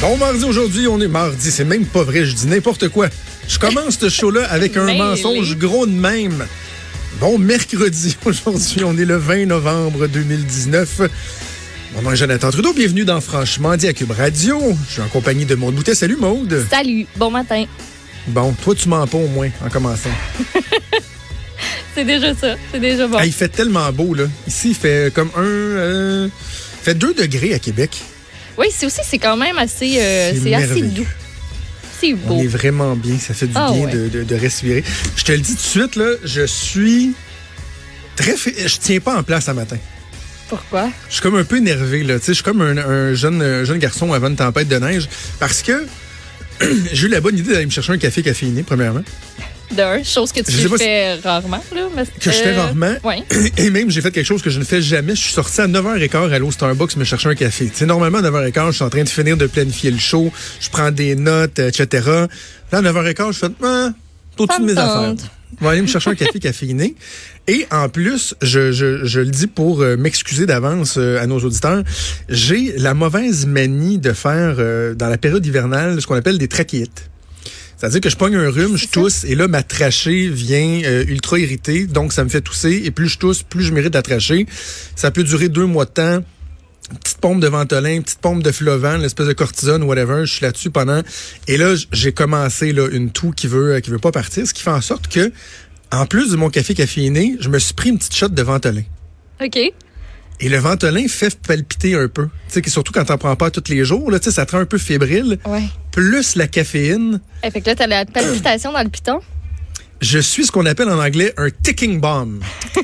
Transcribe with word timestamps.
Bon 0.00 0.16
mardi 0.18 0.44
aujourd'hui, 0.44 0.86
on 0.88 1.00
est 1.00 1.08
mardi, 1.08 1.50
c'est 1.50 1.64
même 1.64 1.86
pas 1.86 2.02
vrai, 2.02 2.24
je 2.24 2.32
dis 2.34 2.46
n'importe 2.46 2.88
quoi. 2.88 3.08
Je 3.48 3.58
commence 3.58 3.98
ce 3.98 4.08
show-là 4.08 4.46
avec 4.50 4.76
un 4.76 4.84
Mêlé. 4.84 4.98
mensonge 5.02 5.56
gros 5.56 5.86
de 5.86 5.92
même. 5.92 6.46
Bon 7.18 7.38
mercredi, 7.38 8.16
aujourd'hui, 8.24 8.84
on 8.84 8.96
est 8.98 9.04
le 9.04 9.16
20 9.16 9.46
novembre 9.46 10.06
2019. 10.06 11.00
Mon 11.94 12.02
nom 12.02 12.12
est 12.12 12.16
Jonathan 12.16 12.50
Trudeau, 12.50 12.74
bienvenue 12.74 13.04
dans 13.04 13.20
Franchement 13.22 13.76
dit 13.76 13.88
à 13.88 13.94
Cube 13.94 14.10
Radio. 14.10 14.60
Je 14.86 14.92
suis 14.92 15.02
en 15.02 15.08
compagnie 15.08 15.46
de 15.46 15.54
Maude 15.54 15.74
Boutet. 15.74 15.94
Salut 15.94 16.16
Maude. 16.16 16.66
Salut, 16.70 17.06
bon 17.16 17.30
matin. 17.30 17.64
Bon, 18.28 18.52
toi 18.62 18.74
tu 18.74 18.88
mens 18.88 19.06
pas 19.06 19.18
au 19.18 19.28
moins 19.28 19.48
en 19.64 19.70
commençant. 19.70 20.10
C'est 21.94 22.04
déjà 22.04 22.34
ça, 22.34 22.56
c'est 22.70 22.78
déjà 22.80 23.06
bon. 23.06 23.16
Ah, 23.18 23.24
il 23.24 23.32
fait 23.32 23.48
tellement 23.48 23.90
beau 23.90 24.12
là. 24.12 24.24
Ici, 24.46 24.68
il 24.70 24.74
fait 24.74 25.10
comme 25.14 25.30
un... 25.34 25.40
euh, 25.42 26.28
il 26.28 26.84
fait 26.84 26.94
2 26.94 27.14
degrés 27.14 27.54
à 27.54 27.58
Québec. 27.58 28.02
Oui, 28.58 28.66
c'est 28.74 28.86
aussi, 28.86 29.00
c'est 29.04 29.18
quand 29.18 29.36
même 29.36 29.58
assez, 29.58 29.98
euh, 29.98 30.32
C'est 30.42 30.54
assez 30.54 30.82
doux. 30.82 31.06
C'est 32.00 32.12
beau. 32.14 32.34
On 32.34 32.40
est 32.42 32.46
vraiment 32.46 32.94
bien. 32.94 33.18
Ça 33.18 33.32
fait 33.34 33.46
du 33.46 33.52
Ah 33.54 33.70
bien 33.72 33.84
ouais. 33.86 33.92
de, 33.92 34.08
de- 34.08 34.22
de 34.24 34.34
respirer. 34.34 34.84
Je 35.16 35.24
te 35.24 35.32
le 35.32 35.38
dis 35.38 35.52
tout 35.54 35.62
de 35.62 35.66
suite, 35.66 35.96
là, 35.96 36.10
je 36.24 36.44
suis 36.46 37.12
très. 38.16 38.34
Je 38.36 38.76
tiens 38.78 39.00
pas 39.00 39.16
en 39.16 39.22
place 39.22 39.46
ce 39.46 39.50
matin. 39.52 39.76
Pourquoi? 40.48 40.90
Je 41.08 41.14
suis 41.14 41.22
comme 41.22 41.36
un 41.36 41.44
peu 41.44 41.56
énervé. 41.56 42.02
Là. 42.04 42.18
Tu 42.18 42.26
sais, 42.26 42.32
Je 42.32 42.34
suis 42.34 42.44
comme 42.44 42.60
un, 42.60 42.76
un 42.76 43.14
jeune, 43.14 43.42
un 43.42 43.64
jeune 43.64 43.78
garçon 43.78 44.12
avant 44.12 44.28
une 44.28 44.36
tempête 44.36 44.68
de 44.68 44.76
neige 44.76 45.08
parce 45.40 45.62
que 45.62 45.86
j'ai 46.92 47.06
eu 47.06 47.10
la 47.10 47.20
bonne 47.20 47.36
idée 47.38 47.52
d'aller 47.52 47.66
me 47.66 47.70
chercher 47.70 47.92
un 47.92 47.98
café 47.98 48.22
caféiné, 48.22 48.62
premièrement. 48.62 49.02
D'un, 49.72 50.02
chose 50.02 50.32
que 50.32 50.40
tu 50.40 50.52
fais 50.78 51.14
rarement. 51.14 51.62
Là, 51.74 51.88
mais- 51.94 52.04
Que 52.04 52.30
je 52.30 52.36
fais 52.36 52.56
rarement. 52.56 52.94
Oui. 53.04 53.16
Et 53.58 53.70
même, 53.70 53.90
j'ai 53.90 54.00
fait 54.00 54.10
quelque 54.12 54.26
chose 54.26 54.42
que 54.42 54.50
je 54.50 54.58
ne 54.58 54.64
fais 54.64 54.80
jamais. 54.80 55.14
Je 55.14 55.20
suis 55.22 55.32
sorti 55.32 55.60
à 55.60 55.66
9h15 55.66 56.32
à 56.32 56.38
l'eau 56.38 56.50
Starbucks 56.50 56.96
me 56.96 57.04
chercher 57.04 57.28
un 57.28 57.34
café. 57.34 57.66
Tu 57.66 57.76
sais, 57.76 57.86
normalement, 57.86 58.18
à 58.18 58.22
9h15, 58.22 58.66
je 58.68 58.72
suis 58.76 58.84
en 58.84 58.90
train 58.90 59.02
de 59.04 59.08
finir 59.08 59.36
de 59.36 59.46
planifier 59.46 59.90
le 59.90 59.98
show. 59.98 60.32
Je 60.60 60.70
prends 60.70 60.90
des 60.90 61.16
notes, 61.16 61.58
etc. 61.58 62.06
Là, 62.72 62.78
à 62.78 62.82
9h15, 62.82 63.32
je 63.32 63.38
fais, 63.38 63.46
ah, 63.62 63.90
au-dessus 64.38 64.60
de 64.60 64.66
me 64.66 64.72
mes 64.74 64.78
affaires. 64.80 65.14
Je 65.58 65.64
vais 65.64 65.70
aller 65.70 65.82
me 65.82 65.86
chercher 65.86 66.10
un 66.10 66.14
café 66.14 66.38
caféiné. 66.38 66.96
Et 67.48 67.66
en 67.70 67.88
plus, 67.88 68.34
je, 68.42 68.72
je, 68.72 69.04
je 69.04 69.20
le 69.20 69.30
dis 69.30 69.46
pour 69.46 69.80
euh, 69.80 69.96
m'excuser 69.96 70.44
d'avance 70.44 70.96
euh, 70.98 71.20
à 71.22 71.26
nos 71.26 71.38
auditeurs, 71.38 71.82
j'ai 72.28 72.74
la 72.76 72.94
mauvaise 72.94 73.46
manie 73.46 73.98
de 73.98 74.12
faire, 74.12 74.56
euh, 74.58 74.94
dans 74.94 75.08
la 75.08 75.16
période 75.18 75.46
hivernale, 75.46 76.00
ce 76.00 76.06
qu'on 76.06 76.16
appelle 76.16 76.38
des 76.38 76.48
trachéites. 76.48 77.08
C'est-à-dire 77.76 78.00
que 78.00 78.08
je 78.08 78.16
pogne 78.16 78.36
un 78.36 78.48
rhume, 78.48 78.76
je 78.76 78.88
tousse, 78.88 79.24
et 79.24 79.34
là, 79.34 79.48
ma 79.48 79.62
trachée 79.62 80.28
vient 80.28 80.82
euh, 80.84 81.04
ultra 81.08 81.38
irritée, 81.38 81.86
donc 81.86 82.12
ça 82.12 82.24
me 82.24 82.28
fait 82.30 82.40
tousser, 82.40 82.82
et 82.84 82.90
plus 82.90 83.08
je 83.08 83.18
tousse, 83.18 83.42
plus 83.42 83.64
je 83.64 83.72
mérite 83.72 83.94
la 83.94 84.02
trachée. 84.02 84.46
Ça 84.94 85.10
peut 85.10 85.24
durer 85.24 85.48
deux 85.48 85.66
mois 85.66 85.84
de 85.84 85.90
temps. 85.90 86.24
Petite 87.02 87.18
pompe 87.18 87.40
de 87.40 87.48
Ventolin, 87.48 88.00
petite 88.00 88.20
pompe 88.20 88.42
de 88.42 88.52
Flovent, 88.52 88.98
l'espèce 88.98 89.26
de 89.26 89.32
cortisone, 89.32 89.82
whatever, 89.82 90.24
je 90.24 90.32
suis 90.32 90.42
là-dessus 90.42 90.70
pendant. 90.70 91.02
Et 91.48 91.56
là, 91.56 91.74
j'ai 91.92 92.12
commencé 92.12 92.72
là, 92.72 92.88
une 92.90 93.10
toux 93.10 93.32
qui 93.32 93.48
veut, 93.48 93.74
euh, 93.74 93.80
qui 93.80 93.90
veut 93.90 93.98
pas 93.98 94.12
partir, 94.12 94.46
ce 94.46 94.54
qui 94.54 94.62
fait 94.62 94.70
en 94.70 94.80
sorte 94.80 95.08
que, 95.08 95.32
en 95.92 96.06
plus 96.06 96.30
de 96.30 96.36
mon 96.36 96.48
café 96.48 96.74
caféiné, 96.74 97.36
je 97.40 97.48
me 97.48 97.58
suis 97.58 97.74
pris 97.74 97.90
une 97.90 97.98
petite 97.98 98.14
shot 98.14 98.28
de 98.28 98.42
Ventolin. 98.42 98.84
OK. 99.44 99.58
Et 100.40 100.48
le 100.50 100.58
Ventolin 100.58 101.06
fait 101.08 101.34
palpiter 101.40 101.94
un 101.94 102.08
peu. 102.08 102.24
Tu 102.24 102.30
sais, 102.48 102.62
que 102.62 102.70
surtout 102.70 102.92
quand 102.92 103.04
t'en 103.06 103.16
prends 103.18 103.36
pas 103.36 103.50
tous 103.50 103.64
les 103.72 103.84
jours, 103.84 104.10
là, 104.10 104.18
ça 104.20 104.44
te 104.44 104.52
rend 104.52 104.58
un 104.60 104.66
peu 104.66 104.76
fébrile. 104.78 105.38
Ouais. 105.46 105.62
Plus 105.92 106.36
la 106.36 106.46
caféine, 106.46 107.20
Eh, 107.42 107.50
fait 107.50 107.60
que 107.62 107.70
là, 107.70 107.74
t'as 107.74 107.86
la 107.86 108.04
palpitation 108.04 108.72
dans 108.72 108.82
le 108.82 108.88
piton? 108.90 109.20
je 110.02 110.18
suis 110.18 110.44
ce 110.44 110.52
qu'on 110.52 110.66
appelle 110.66 110.90
en 110.90 111.02
anglais 111.02 111.32
un 111.38 111.48
ticking 111.50 112.00
bomb. 112.00 112.40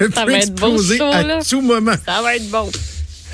je 0.00 0.10
Ça 0.14 0.24
peux 0.24 0.32
va 0.32 0.38
être 0.38 0.54
beau, 0.54 0.66
exploser 0.74 0.98
chaud, 0.98 1.10
à 1.12 1.22
là. 1.22 1.38
tout 1.48 1.62
moment. 1.62 1.94
Ça 2.04 2.20
va 2.22 2.36
être 2.36 2.48
bon. 2.50 2.70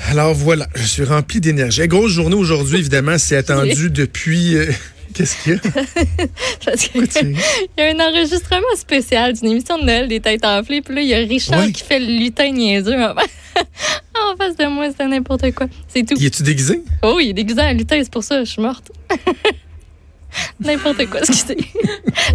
Alors 0.09 0.33
voilà, 0.33 0.67
je 0.75 0.83
suis 0.83 1.03
rempli 1.03 1.39
d'énergie. 1.41 1.87
Grosse 1.87 2.11
journée 2.11 2.35
aujourd'hui, 2.35 2.77
évidemment, 2.79 3.17
c'est 3.17 3.35
attendu 3.37 3.89
depuis... 3.89 4.55
euh, 4.55 4.71
Qu'est-ce 5.13 5.43
qu'il 5.43 5.53
y 5.53 5.55
a? 5.55 5.59
Parce 6.65 6.87
que-? 6.87 7.21
Il 7.21 7.37
y 7.77 7.81
a 7.81 7.89
un 7.89 7.99
enregistrement 7.99 8.75
spécial 8.75 9.33
d'une 9.33 9.51
émission 9.51 9.77
de 9.77 9.83
Noël 9.83 10.07
des 10.07 10.19
têtes 10.19 10.45
enflées. 10.45 10.81
Puis 10.81 10.95
là, 10.95 11.01
il 11.01 11.07
y 11.07 11.13
a 11.13 11.17
Richard 11.17 11.67
qui 11.67 11.83
fait 11.83 11.99
le 11.99 12.07
lutin 12.07 12.51
niaiseux 12.51 12.95
en 12.95 13.13
en 13.13 14.35
face 14.37 14.55
de 14.55 14.65
moi. 14.65 14.87
C'est 14.97 15.07
n'importe 15.07 15.51
quoi. 15.53 15.67
C'est 15.87 16.03
tout. 16.03 16.15
Y 16.19 16.25
es-tu 16.25 16.43
déguisé? 16.43 16.83
Oh, 17.01 17.19
il 17.19 17.29
est 17.29 17.33
déguisé 17.33 17.61
en 17.61 17.73
lutin, 17.73 17.99
c'est 18.01 18.11
pour 18.11 18.23
ça, 18.23 18.43
je 18.43 18.49
suis 18.49 18.61
morte. 18.61 18.91
N'importe 20.59 21.05
quoi, 21.07 21.19
excusez. 21.19 21.57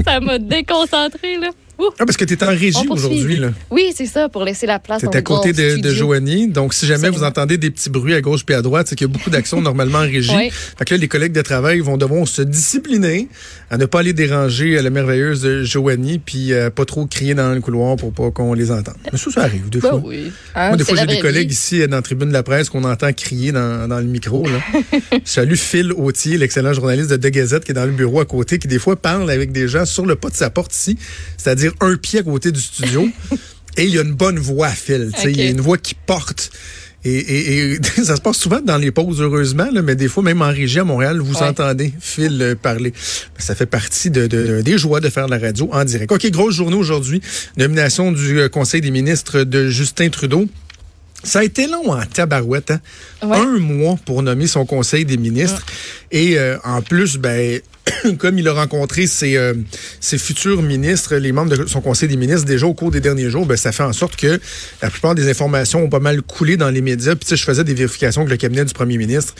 ça 0.04 0.20
m'a 0.20 0.38
déconcentrée, 0.38 1.38
là. 1.38 1.50
Ouh. 1.78 1.90
Ah, 1.98 2.06
parce 2.06 2.16
que 2.16 2.24
t'es 2.24 2.42
en 2.42 2.48
régie 2.48 2.86
aujourd'hui, 2.90 3.36
là. 3.36 3.50
Oui, 3.70 3.92
c'est 3.94 4.06
ça, 4.06 4.28
pour 4.28 4.42
laisser 4.44 4.66
la 4.66 4.78
place 4.80 5.00
T'es 5.00 5.06
au 5.06 5.10
à 5.16 5.22
côté 5.22 5.52
de, 5.52 5.76
de. 5.80 5.90
Joanie. 5.90 6.48
Donc, 6.48 6.74
si 6.74 6.86
jamais 6.86 7.08
vous 7.08 7.22
entendez 7.22 7.56
des 7.56 7.70
petits 7.70 7.88
bruits 7.90 8.14
à 8.14 8.20
gauche 8.20 8.44
puis 8.44 8.54
à 8.54 8.62
droite, 8.62 8.88
c'est 8.88 8.96
qu'il 8.96 9.06
y 9.06 9.10
a 9.10 9.12
beaucoup 9.12 9.30
d'actions 9.30 9.60
normalement 9.60 9.98
en 9.98 10.02
régie. 10.02 10.32
Oui. 10.34 10.50
Fait 10.50 10.84
que 10.84 10.94
là, 10.94 10.98
les 11.00 11.06
collègues 11.08 11.32
de 11.32 11.40
travail 11.42 11.78
vont 11.80 11.96
devoir 11.96 12.26
se 12.26 12.42
discipliner 12.42 13.28
à 13.70 13.76
ne 13.78 13.86
pas 13.86 14.00
aller 14.00 14.12
déranger 14.12 14.80
la 14.82 14.90
merveilleuse 14.90 15.62
Joanie 15.62 16.18
puis 16.18 16.52
euh, 16.52 16.70
pas 16.70 16.84
trop 16.84 17.06
crier 17.06 17.34
dans 17.34 17.52
le 17.54 17.60
couloir 17.60 17.96
pour 17.96 18.12
pas 18.12 18.30
qu'on 18.30 18.54
les 18.54 18.70
entende. 18.72 18.94
Mais 19.12 19.18
ça, 19.18 19.30
ça 19.30 19.42
arrive 19.42 19.68
des 19.70 19.78
Ben 19.80 19.90
fois. 19.90 20.02
oui. 20.04 20.32
Hein, 20.54 20.68
Moi, 20.68 20.76
des 20.78 20.84
fois, 20.84 20.96
j'ai 20.96 21.06
des 21.06 21.20
collègues 21.20 21.48
vie. 21.48 21.54
ici 21.54 21.82
euh, 21.82 21.86
dans 21.86 21.96
la 21.96 22.02
tribune 22.02 22.28
de 22.28 22.32
la 22.32 22.42
presse 22.42 22.70
qu'on 22.70 22.84
entend 22.84 23.12
crier 23.12 23.52
dans, 23.52 23.86
dans 23.88 23.98
le 23.98 24.04
micro. 24.06 24.44
Là. 24.46 24.60
Salut 25.24 25.56
Phil 25.56 25.92
Autier, 25.92 26.38
l'excellent 26.38 26.72
journaliste 26.72 27.10
de 27.10 27.16
De 27.16 27.28
Gazette 27.28 27.64
qui 27.64 27.70
est 27.70 27.74
dans 27.74 27.84
le 27.86 27.92
bureau 27.92 28.20
à 28.20 28.24
côté, 28.24 28.58
qui 28.58 28.66
des 28.68 28.78
fois 28.78 28.96
parle 28.96 29.30
avec 29.30 29.52
des 29.52 29.68
gens 29.68 29.84
sur 29.84 30.06
le 30.06 30.16
pas 30.16 30.30
de 30.30 30.34
sa 30.36 30.50
porte 30.50 30.74
ici, 30.74 30.98
c'est-à-dire 31.36 31.67
un 31.80 31.96
pied 31.96 32.20
à 32.20 32.22
côté 32.22 32.52
du 32.52 32.60
studio. 32.60 33.08
et 33.76 33.84
il 33.84 33.90
y 33.94 33.98
a 33.98 34.02
une 34.02 34.14
bonne 34.14 34.38
voix, 34.38 34.68
Phil. 34.70 35.10
Il 35.24 35.36
y 35.36 35.42
a 35.42 35.50
une 35.50 35.60
voix 35.60 35.78
qui 35.78 35.94
porte. 35.94 36.50
Et, 37.04 37.10
et- 37.14 37.72
et 37.74 37.78
ça 38.04 38.16
se 38.16 38.20
passe 38.20 38.36
souvent 38.38 38.60
dans 38.60 38.76
les 38.76 38.90
pauses, 38.90 39.20
heureusement, 39.20 39.68
là, 39.72 39.82
mais 39.82 39.94
des 39.94 40.08
fois, 40.08 40.22
même 40.24 40.42
en 40.42 40.48
régie 40.48 40.80
à 40.80 40.84
Montréal, 40.84 41.20
vous 41.20 41.36
Ouais. 41.36 41.42
entendez 41.42 41.94
Phil 42.00 42.36
euh, 42.42 42.54
parler. 42.56 42.92
Ça 43.38 43.54
fait 43.54 43.66
partie 43.66 44.10
de, 44.10 44.26
de- 44.26 44.62
des 44.62 44.78
joies 44.78 44.98
de 45.00 45.08
faire 45.08 45.26
de 45.26 45.30
la 45.30 45.38
radio 45.38 45.68
en 45.72 45.84
direct. 45.84 46.10
OK, 46.10 46.28
grosse 46.30 46.56
journée 46.56 46.76
aujourd'hui. 46.76 47.20
Nomination 47.56 48.10
du 48.10 48.40
euh, 48.40 48.48
Conseil 48.48 48.80
des 48.80 48.90
ministres 48.90 49.44
de 49.44 49.68
Justin 49.68 50.08
Trudeau. 50.08 50.46
Ça 51.24 51.40
a 51.40 51.44
été 51.44 51.66
long 51.66 51.92
en 51.92 52.04
tabarouette, 52.04 52.70
hein? 52.72 52.80
Ouais. 53.22 53.36
Un 53.36 53.58
mois 53.58 53.96
pour 54.04 54.22
nommer 54.22 54.46
son 54.46 54.64
conseil 54.66 55.04
des 55.04 55.16
ministres. 55.16 55.64
Et 56.12 56.38
euh, 56.38 56.58
en 56.64 56.80
plus, 56.82 57.16
ben, 57.16 57.60
comme 58.18 58.38
il 58.38 58.46
a 58.48 58.52
rencontré 58.52 59.06
ses, 59.06 59.36
euh, 59.36 59.54
ses 60.00 60.18
futurs 60.18 60.62
ministres, 60.62 61.16
les 61.16 61.32
membres 61.32 61.56
de 61.56 61.66
son 61.66 61.80
conseil 61.80 62.08
des 62.08 62.16
ministres, 62.16 62.44
déjà 62.46 62.66
au 62.66 62.74
cours 62.74 62.90
des 62.90 63.00
derniers 63.00 63.30
jours, 63.30 63.46
ben, 63.46 63.56
ça 63.56 63.72
fait 63.72 63.82
en 63.82 63.92
sorte 63.92 64.16
que 64.16 64.40
la 64.82 64.90
plupart 64.90 65.14
des 65.14 65.28
informations 65.28 65.82
ont 65.84 65.88
pas 65.90 66.00
mal 66.00 66.22
coulé 66.22 66.56
dans 66.56 66.70
les 66.70 66.80
médias. 66.80 67.14
Puis 67.14 67.36
je 67.36 67.44
faisais 67.44 67.64
des 67.64 67.74
vérifications 67.74 68.22
avec 68.22 68.30
le 68.30 68.36
cabinet 68.36 68.64
du 68.64 68.74
premier 68.74 68.98
ministre, 68.98 69.34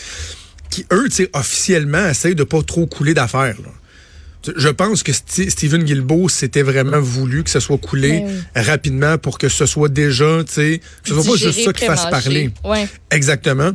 qui, 0.70 0.84
eux, 0.92 1.08
officiellement, 1.32 2.08
essayent 2.08 2.34
de 2.34 2.44
pas 2.44 2.62
trop 2.62 2.86
couler 2.86 3.14
d'affaires. 3.14 3.56
Je 4.56 4.68
pense 4.68 5.02
que 5.02 5.12
Sti- 5.12 5.50
Stephen 5.50 5.82
Guilbeault 5.82 6.28
s'était 6.28 6.62
vraiment 6.62 7.00
voulu 7.00 7.42
que 7.42 7.50
ce 7.50 7.60
soit 7.60 7.76
coulé 7.76 8.22
Ben 8.54 8.62
rapidement 8.62 9.18
pour 9.18 9.36
que 9.36 9.48
ce 9.48 9.66
soit 9.66 9.88
déjà, 9.88 10.42
tu 10.46 10.52
sais, 10.54 10.80
que 11.02 11.08
ce 11.08 11.14
soit 11.14 11.24
pas 11.24 11.36
juste 11.38 11.64
ça 11.64 11.72
qui 11.72 11.84
fasse 11.86 12.04
parler. 12.10 12.50
Ouais. 12.64 12.88
Exactement. 13.10 13.72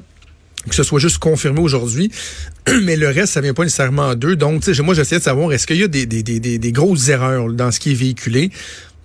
Que 0.70 0.76
ce 0.76 0.84
soit 0.84 1.00
juste 1.00 1.18
confirmé 1.18 1.60
aujourd'hui. 1.60 2.12
Mais 2.84 2.96
le 2.96 3.10
reste, 3.10 3.34
ça 3.34 3.42
vient 3.42 3.54
pas 3.54 3.64
nécessairement 3.64 4.16
d'eux. 4.16 4.36
Donc, 4.36 4.66
moi, 4.80 4.94
j'essayais 4.94 5.20
de 5.20 5.24
savoir, 5.24 5.52
est-ce 5.52 5.68
qu'il 5.68 5.78
y 5.78 5.84
a 5.84 5.88
des, 5.88 6.72
grosses 6.72 7.10
erreurs 7.10 7.52
dans 7.52 7.72
ce 7.72 7.80
qui 7.80 7.92
est 7.92 7.96
véhiculé? 7.96 8.52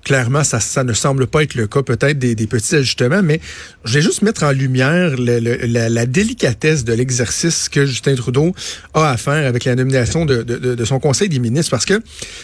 Clairement, 0.09 0.43
ça, 0.43 0.59
ça 0.59 0.85
ne 0.85 0.95
semble 0.95 1.27
pas 1.27 1.43
être 1.43 1.55
le 1.55 1.67
cas, 1.67 1.83
peut-être 1.83 2.19
des, 2.19 2.35
des 2.35 2.47
petits 2.47 2.77
ajustements, 2.77 3.23
mais 3.23 3.43
je 3.85 3.93
vais 3.93 4.01
juste 4.01 4.23
mettre 4.23 4.43
en 4.43 4.53
lumière 4.53 5.17
la, 5.19 6.07
délicatesse 6.07 6.83
de 6.83 6.95
l'exercice 6.95 7.69
que 7.69 7.85
Justin 7.85 8.15
Trudeau 8.15 8.55
a 8.95 9.11
à 9.11 9.19
faire 9.19 9.47
avec 9.47 9.67
la 9.67 9.75
nomination 9.75 10.25
de, 10.25 10.43
de, 10.43 10.85
son 10.87 10.99
conseil 10.99 11.29
des 11.29 11.39
ministres, 11.39 11.71
parce 11.71 11.85
que 11.85 12.01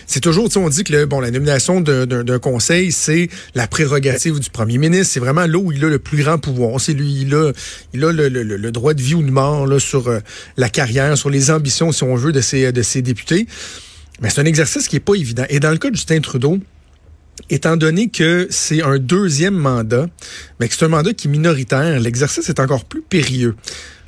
c'est 0.07 0.21
toujours, 0.21 0.51
on 0.57 0.69
dit 0.69 0.85
que 0.85 1.07
bon, 1.07 1.21
la 1.21 1.31
nomination 1.31 1.81
d'un- 1.81 2.39
conseil, 2.39 2.93
c'est 2.93 3.31
la 3.55 3.67
prérogative 3.67 4.41
du 4.41 4.51
premier 4.51 4.77
ministre, 4.77 5.15
c'est 5.15 5.21
vraiment 5.21 5.47
là 5.47 5.57
où 5.57 5.73
il 5.73 5.83
a 5.87 5.89
le 5.89 5.99
plus 5.99 6.23
grand 6.23 6.37
pouvoir. 6.37 6.79
C'est 6.83 6.93
lui, 6.93 7.23
il 7.23 7.35
a, 7.35 7.51
il 7.95 8.05
a 8.05 8.13
le, 8.13 8.29
le- 8.29 8.73
droit 8.73 8.93
de 8.93 9.01
vie 9.01 9.15
ou 9.15 9.23
de 9.23 9.31
mort 9.31 9.67
là, 9.67 9.79
sur 9.79 10.09
euh, 10.09 10.19
la 10.59 10.69
carrière, 10.69 11.17
sur 11.17 11.31
les 11.31 11.51
ambitions, 11.51 11.93
si 11.93 12.03
on 12.03 12.15
veut, 12.15 12.33
de 12.33 12.43
ses, 12.43 12.73
de 12.73 12.83
ses 12.83 13.01
députés. 13.01 13.47
Mais 14.21 14.29
c'est 14.29 14.43
un 14.43 14.45
exercice 14.45 14.87
qui 14.87 14.97
est 14.97 15.01
pas 15.01 15.15
évident. 15.15 15.45
Et 15.49 15.61
dans 15.61 15.71
le 15.71 15.79
cas 15.79 15.89
de 15.89 15.97
Justin 15.97 16.21
Trudeau, 16.21 16.59
étant 17.51 17.77
donné 17.77 18.09
que 18.09 18.47
c'est 18.51 18.83
un 18.83 18.99
deuxième 18.99 19.55
mandat, 19.55 20.07
mais 20.61 20.69
que 20.69 20.75
c'est 20.75 20.85
un 20.85 20.89
mandat 20.89 21.13
qui 21.13 21.29
est 21.29 21.31
minoritaire, 21.31 22.01
l'exercice 22.01 22.49
est 22.49 22.61
encore 22.61 22.85
plus 22.85 23.03
périlleux. 23.03 23.55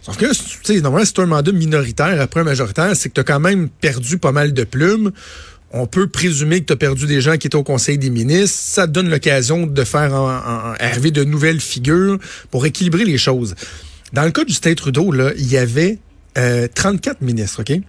Sauf 0.03 0.17
que, 0.17 0.27
tu 0.33 0.35
sais, 0.63 0.81
normalement, 0.81 1.05
c'est 1.05 1.19
un 1.19 1.27
mandat 1.27 1.53
minoritaire 1.53 2.21
après 2.21 2.41
un 2.41 2.45
majoritaire, 2.45 2.95
c'est 2.95 3.09
que 3.09 3.15
tu 3.15 3.21
as 3.21 3.25
quand 3.25 3.41
même 3.41 3.69
perdu 3.69 4.19
pas 4.19 4.33
mal 4.33 4.53
de 4.53 4.65
plumes. 4.65 5.11
On 5.73 5.87
peut 5.89 6.07
présumer 6.07 6.61
que 6.61 6.67
tu 6.67 6.73
as 6.73 6.77
perdu 6.77 7.07
des 7.07 7.21
gens 7.21 7.37
qui 7.37 7.49
étaient 7.49 7.57
au 7.57 7.65
Conseil 7.65 7.99
des 7.99 8.09
ministres. 8.11 8.57
Ça 8.57 8.87
te 8.87 8.93
donne 8.93 9.11
l'occasion 9.11 9.67
de 9.67 9.85
faire 9.85 10.15
en- 10.15 10.37
en- 10.37 10.75
arriver 10.79 11.11
de 11.11 11.25
nouvelles 11.25 11.61
figures 11.61 12.19
pour 12.53 12.65
équilibrer 12.67 13.05
les 13.05 13.19
choses. 13.19 13.57
Dans 14.13 14.23
le 14.23 14.31
cas 14.31 14.45
du 14.45 14.53
Justin 14.53 14.75
Trudeau, 14.75 15.11
là, 15.11 15.33
il 15.37 15.49
y 15.51 15.57
avait 15.59 15.99
euh, 16.39 16.69
34 16.73 17.21
ministres, 17.23 17.63
OK? 17.63 17.81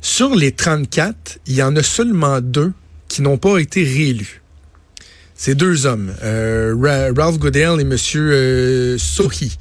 Sur 0.00 0.34
les 0.34 0.52
34, 0.52 1.38
il 1.46 1.54
y 1.56 1.62
en 1.62 1.76
a 1.76 1.82
seulement 1.82 2.40
deux 2.40 2.72
qui 3.08 3.20
n'ont 3.20 3.36
pas 3.38 3.58
été 3.58 3.82
réélus. 3.84 4.40
C'est 5.34 5.54
deux 5.54 5.86
hommes, 5.86 6.12
euh, 6.22 6.74
Ra- 6.80 7.12
Ralph 7.16 7.38
Goodale 7.38 7.80
et 7.80 7.84
Monsieur 7.84 8.32
euh, 8.32 8.98
Sohi. 8.98 9.56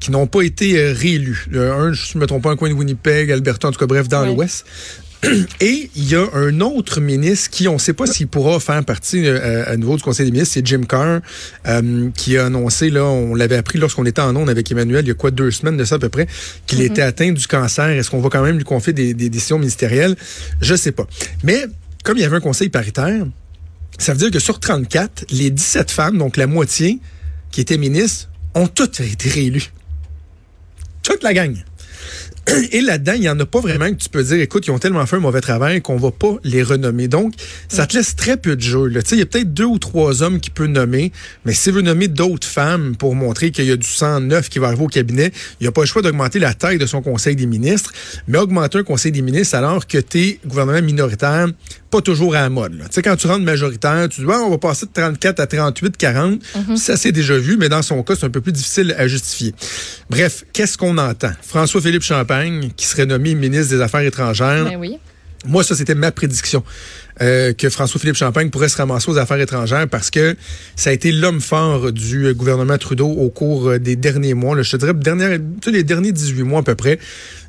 qui 0.00 0.10
n'ont 0.10 0.26
pas 0.26 0.42
été 0.42 0.78
euh, 0.78 0.92
réélus. 0.92 1.46
un, 1.54 1.92
je 1.92 2.16
ne 2.16 2.20
me 2.20 2.26
trompe 2.26 2.42
pas, 2.42 2.50
un 2.50 2.56
coin 2.56 2.68
de 2.68 2.74
Winnipeg, 2.74 3.30
Alberta, 3.30 3.68
en 3.68 3.72
tout 3.72 3.78
cas, 3.78 3.86
bref, 3.86 4.06
dans 4.06 4.26
l'Ouest. 4.26 4.66
Et 5.60 5.90
il 5.96 6.10
y 6.10 6.14
a 6.14 6.26
un 6.34 6.60
autre 6.60 7.00
ministre 7.00 7.48
qui, 7.50 7.68
on 7.68 7.74
ne 7.74 7.78
sait 7.78 7.94
pas 7.94 8.06
s'il 8.06 8.28
pourra 8.28 8.60
faire 8.60 8.84
partie 8.84 9.26
euh, 9.26 9.64
à 9.66 9.78
nouveau 9.78 9.96
du 9.96 10.02
Conseil 10.02 10.26
des 10.26 10.32
ministres, 10.32 10.54
c'est 10.54 10.66
Jim 10.66 10.82
Carr, 10.86 11.20
euh, 11.66 12.10
qui 12.14 12.36
a 12.36 12.46
annoncé, 12.46 12.90
là, 12.90 13.04
on 13.04 13.34
l'avait 13.34 13.56
appris 13.56 13.78
lorsqu'on 13.78 14.04
était 14.04 14.20
en 14.20 14.36
ondes 14.36 14.50
avec 14.50 14.70
Emmanuel, 14.70 15.04
il 15.04 15.08
y 15.08 15.10
a 15.10 15.14
quoi, 15.14 15.30
deux 15.30 15.50
semaines 15.50 15.78
de 15.78 15.84
ça 15.84 15.94
à 15.94 15.98
peu 15.98 16.10
près, 16.10 16.26
qu'il 16.66 16.80
mm-hmm. 16.80 16.84
était 16.84 17.02
atteint 17.02 17.32
du 17.32 17.46
cancer. 17.46 17.88
Est-ce 17.88 18.10
qu'on 18.10 18.20
va 18.20 18.28
quand 18.28 18.42
même 18.42 18.58
lui 18.58 18.64
confier 18.64 18.92
des, 18.92 19.14
des 19.14 19.30
décisions 19.30 19.58
ministérielles? 19.58 20.16
Je 20.60 20.74
sais 20.74 20.92
pas. 20.92 21.06
Mais 21.42 21.64
comme 22.02 22.18
il 22.18 22.20
y 22.20 22.24
avait 22.24 22.36
un 22.36 22.40
conseil 22.40 22.68
paritaire, 22.68 23.24
ça 23.98 24.12
veut 24.12 24.18
dire 24.18 24.30
que 24.30 24.38
sur 24.38 24.60
34, 24.60 25.26
les 25.30 25.50
17 25.50 25.90
femmes, 25.90 26.18
donc 26.18 26.36
la 26.36 26.46
moitié, 26.46 27.00
qui 27.50 27.60
étaient 27.60 27.78
ministres, 27.78 28.28
ont 28.54 28.66
toutes 28.66 29.00
été 29.00 29.28
réélues. 29.28 29.72
Toute 31.02 31.22
la 31.22 31.34
gang. 31.34 31.56
Et 32.72 32.80
là-dedans, 32.80 33.12
il 33.14 33.20
n'y 33.20 33.28
en 33.28 33.38
a 33.40 33.46
pas 33.46 33.60
vraiment 33.60 33.88
que 33.88 33.94
tu 33.94 34.08
peux 34.08 34.22
dire, 34.22 34.40
écoute, 34.40 34.66
ils 34.66 34.70
ont 34.70 34.78
tellement 34.78 35.06
fait 35.06 35.16
un 35.16 35.20
mauvais 35.20 35.40
travail 35.40 35.80
qu'on 35.80 35.96
va 35.96 36.10
pas 36.10 36.36
les 36.44 36.62
renommer. 36.62 37.08
Donc, 37.08 37.34
ça 37.68 37.86
te 37.86 37.96
laisse 37.96 38.16
très 38.16 38.36
peu 38.36 38.56
de 38.56 38.60
jeu. 38.60 38.90
Il 38.90 39.18
y 39.18 39.22
a 39.22 39.26
peut-être 39.26 39.54
deux 39.54 39.64
ou 39.64 39.78
trois 39.78 40.22
hommes 40.22 40.40
qui 40.40 40.50
peut 40.50 40.66
nommer, 40.66 41.12
mais 41.44 41.54
s'il 41.54 41.72
veut 41.72 41.82
nommer 41.82 42.08
d'autres 42.08 42.46
femmes 42.46 42.96
pour 42.96 43.14
montrer 43.14 43.50
qu'il 43.50 43.64
y 43.64 43.72
a 43.72 43.76
du 43.76 43.86
sang 43.86 44.20
neuf 44.20 44.48
qui 44.48 44.58
va 44.58 44.68
arriver 44.68 44.84
au 44.84 44.88
cabinet, 44.88 45.32
il 45.60 45.64
n'y 45.64 45.68
a 45.68 45.72
pas 45.72 45.82
le 45.82 45.86
choix 45.86 46.02
d'augmenter 46.02 46.38
la 46.38 46.54
taille 46.54 46.78
de 46.78 46.86
son 46.86 47.02
conseil 47.02 47.36
des 47.36 47.46
ministres, 47.46 47.92
mais 48.28 48.38
augmenter 48.38 48.78
un 48.78 48.84
conseil 48.84 49.12
des 49.12 49.22
ministres 49.22 49.56
alors 49.56 49.86
que 49.86 49.98
tu 49.98 50.20
es 50.20 50.40
gouvernement 50.46 50.82
minoritaire, 50.82 51.48
pas 51.90 52.00
toujours 52.00 52.34
à 52.34 52.40
la 52.40 52.50
mode. 52.50 52.72
Tu 52.72 52.86
sais, 52.90 53.02
quand 53.02 53.16
tu 53.16 53.28
rentres 53.28 53.44
majoritaire, 53.44 54.08
tu 54.08 54.20
dis, 54.22 54.26
on 54.26 54.50
va 54.50 54.58
passer 54.58 54.86
de 54.86 54.90
34 54.92 55.40
à 55.40 55.46
38, 55.46 55.96
40. 55.96 56.40
Mm-hmm. 56.42 56.76
Ça, 56.76 56.96
c'est 56.96 57.12
déjà 57.12 57.38
vu, 57.38 57.56
mais 57.56 57.68
dans 57.68 57.82
son 57.82 58.02
cas, 58.02 58.16
c'est 58.16 58.26
un 58.26 58.30
peu 58.30 58.40
plus 58.40 58.52
difficile 58.52 58.94
à 58.98 59.06
justifier. 59.06 59.54
Bref, 60.10 60.44
qu'est-ce 60.52 60.76
qu'on 60.76 60.98
entend? 60.98 61.30
François-Philippe 61.42 62.02
Champagne, 62.02 62.33
qui 62.76 62.86
serait 62.86 63.06
nommé 63.06 63.34
ministre 63.34 63.74
des 63.74 63.80
Affaires 63.80 64.00
étrangères. 64.00 64.64
Ben 64.64 64.76
oui. 64.76 64.98
Moi, 65.46 65.62
ça, 65.62 65.74
c'était 65.74 65.94
ma 65.94 66.10
prédiction. 66.10 66.64
Euh, 67.20 67.52
que 67.52 67.68
François-Philippe 67.68 68.16
Champagne 68.16 68.50
pourrait 68.50 68.68
se 68.68 68.76
ramasser 68.76 69.08
aux 69.08 69.18
affaires 69.18 69.38
étrangères 69.38 69.86
parce 69.88 70.10
que 70.10 70.34
ça 70.74 70.90
a 70.90 70.92
été 70.92 71.12
l'homme 71.12 71.40
fort 71.40 71.92
du 71.92 72.34
gouvernement 72.34 72.76
Trudeau 72.76 73.06
au 73.06 73.28
cours 73.30 73.78
des 73.78 73.94
derniers 73.94 74.34
mois. 74.34 74.60
je 74.60 74.72
te 74.72 74.76
dirais, 74.78 74.94
dernière, 74.94 75.38
les 75.66 75.84
derniers 75.84 76.10
18 76.10 76.42
mois 76.42 76.60
à 76.60 76.62
peu 76.64 76.74
près. 76.74 76.98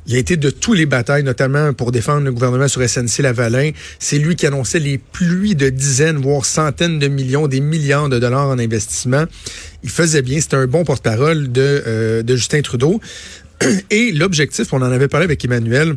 Il 0.07 0.15
a 0.15 0.19
été 0.19 0.37
de 0.37 0.51
tous 0.51 0.73
les 0.73 0.85
batailles, 0.85 1.23
notamment 1.23 1.73
pour 1.73 1.91
défendre 1.91 2.25
le 2.25 2.31
gouvernement 2.31 2.67
sur 2.67 2.81
SNC-Lavalin. 2.87 3.71
C'est 3.97 4.19
lui 4.19 4.35
qui 4.35 4.45
annonçait 4.45 4.79
les 4.79 4.99
pluies 4.99 5.55
de 5.55 5.69
dizaines, 5.69 6.17
voire 6.17 6.45
centaines 6.45 6.99
de 6.99 7.07
millions, 7.07 7.47
des 7.47 7.59
milliards 7.59 8.07
de 8.07 8.19
dollars 8.19 8.49
en 8.49 8.59
investissement. 8.59 9.23
Il 9.81 9.89
faisait 9.89 10.21
bien. 10.21 10.39
C'était 10.39 10.57
un 10.57 10.67
bon 10.67 10.83
porte-parole 10.83 11.51
de, 11.51 11.83
euh, 11.87 12.21
de 12.21 12.35
Justin 12.35 12.61
Trudeau. 12.61 13.01
Et 13.89 14.11
l'objectif, 14.11 14.73
on 14.73 14.77
en 14.77 14.91
avait 14.91 15.07
parlé 15.07 15.25
avec 15.25 15.43
Emmanuel, 15.43 15.95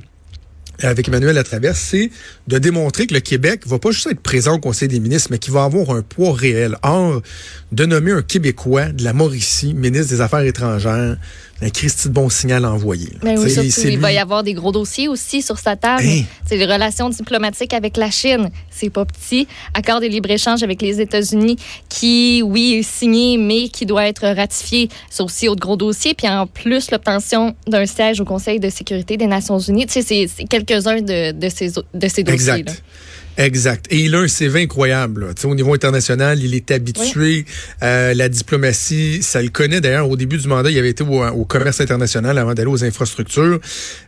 avec 0.81 1.09
Emmanuel 1.09 1.35
Latraverse, 1.35 1.79
c'est 1.79 2.11
de 2.47 2.59
démontrer 2.59 3.07
que 3.07 3.15
le 3.15 3.21
Québec 3.21 3.63
va 3.67 3.79
pas 3.79 3.91
juste 3.91 4.07
être 4.07 4.21
présent 4.21 4.55
au 4.55 4.59
Conseil 4.61 4.89
des 4.89 5.01
ministres, 5.01 5.29
mais 5.33 5.39
qu'il 5.39 5.53
va 5.53 5.65
avoir 5.65 5.91
un 5.91 6.03
poids 6.03 6.33
réel. 6.33 6.77
Or, 6.83 7.21
de 7.73 7.85
nommer 7.85 8.13
un 8.13 8.23
Québécois 8.23 8.87
de 8.87 9.03
la 9.03 9.13
Mauricie, 9.13 9.75
ministre 9.75 10.15
des 10.15 10.21
Affaires 10.21 10.41
étrangères, 10.41 11.17
un 11.61 11.71
Christy 11.71 12.09
de 12.09 12.13
bon 12.13 12.29
signal 12.29 12.65
envoyé. 12.65 13.09
Mais 13.23 13.37
oui, 13.37 13.53
il 13.85 13.99
va 13.99 14.13
y 14.13 14.19
avoir 14.19 14.43
des 14.45 14.55
gros 14.55 14.71
dossiers 14.71 15.09
aussi 15.09 15.43
sur 15.43 15.59
sa 15.59 15.75
table. 15.75 16.05
Hein? 16.07 16.23
C'est 16.47 16.57
les 16.57 16.67
relations 16.67 17.09
diplomatiques 17.09 17.75
avec 17.75 17.97
la 17.97 18.11
Chine. 18.11 18.51
C'est 18.71 18.91
pas 18.91 19.05
petit. 19.05 19.49
Accord 19.75 20.01
de 20.01 20.07
libre-échange 20.07 20.63
avec 20.63 20.81
les 20.83 21.01
États-Unis 21.01 21.57
qui, 21.89 22.43
oui, 22.45 22.75
est 22.75 22.83
signé, 22.83 23.39
mais 23.39 23.69
qui 23.69 23.87
doit 23.87 24.07
être 24.07 24.27
ratifié. 24.29 24.89
C'est 25.11 25.23
aussi 25.23 25.49
autre 25.49 25.61
gros 25.61 25.77
dossier. 25.77 26.15
Puis 26.15 26.29
en 26.29 26.47
plus, 26.47 26.93
l'obtention 26.93 27.57
d'un 27.67 27.87
siège 27.87 28.21
au 28.21 28.25
Conseil 28.25 28.61
de 28.61 28.71
sécurité 28.71 29.17
des 29.17 29.27
Nations 29.27 29.59
Unies. 29.59 29.87
Tu 29.87 30.03
sais, 30.03 30.27
c'est 30.29 30.45
quelques-uns 30.45 31.01
de, 31.01 31.33
de, 31.33 31.49
ces, 31.49 31.73
de 31.73 32.09
ces 32.09 32.23
dossiers. 32.23 32.65
Exact. 33.39 33.87
Et 33.91 34.01
il 34.01 34.17
a 34.17 34.19
un 34.19 34.29
CV 34.29 34.63
incroyable. 34.63 35.33
Au 35.45 35.55
niveau 35.55 35.73
international, 35.73 36.43
il 36.43 36.55
est 36.55 36.73
habitué 36.73 37.45
à 37.81 38.13
la 38.13 38.29
diplomatie. 38.29 39.23
Ça 39.23 39.41
le 39.41 39.49
connaît 39.49 39.81
d'ailleurs. 39.81 40.11
Au 40.11 40.17
début 40.17 40.39
du 40.39 40.49
mandat, 40.49 40.73
il 40.73 40.79
avait 40.79 40.91
été 40.91 41.05
au, 41.05 41.45
commerce 41.45 41.81
international 41.81 42.37
avant 42.37 42.55
d'aller 42.55 42.69
aux 42.69 42.83
infrastructures. 42.83 43.61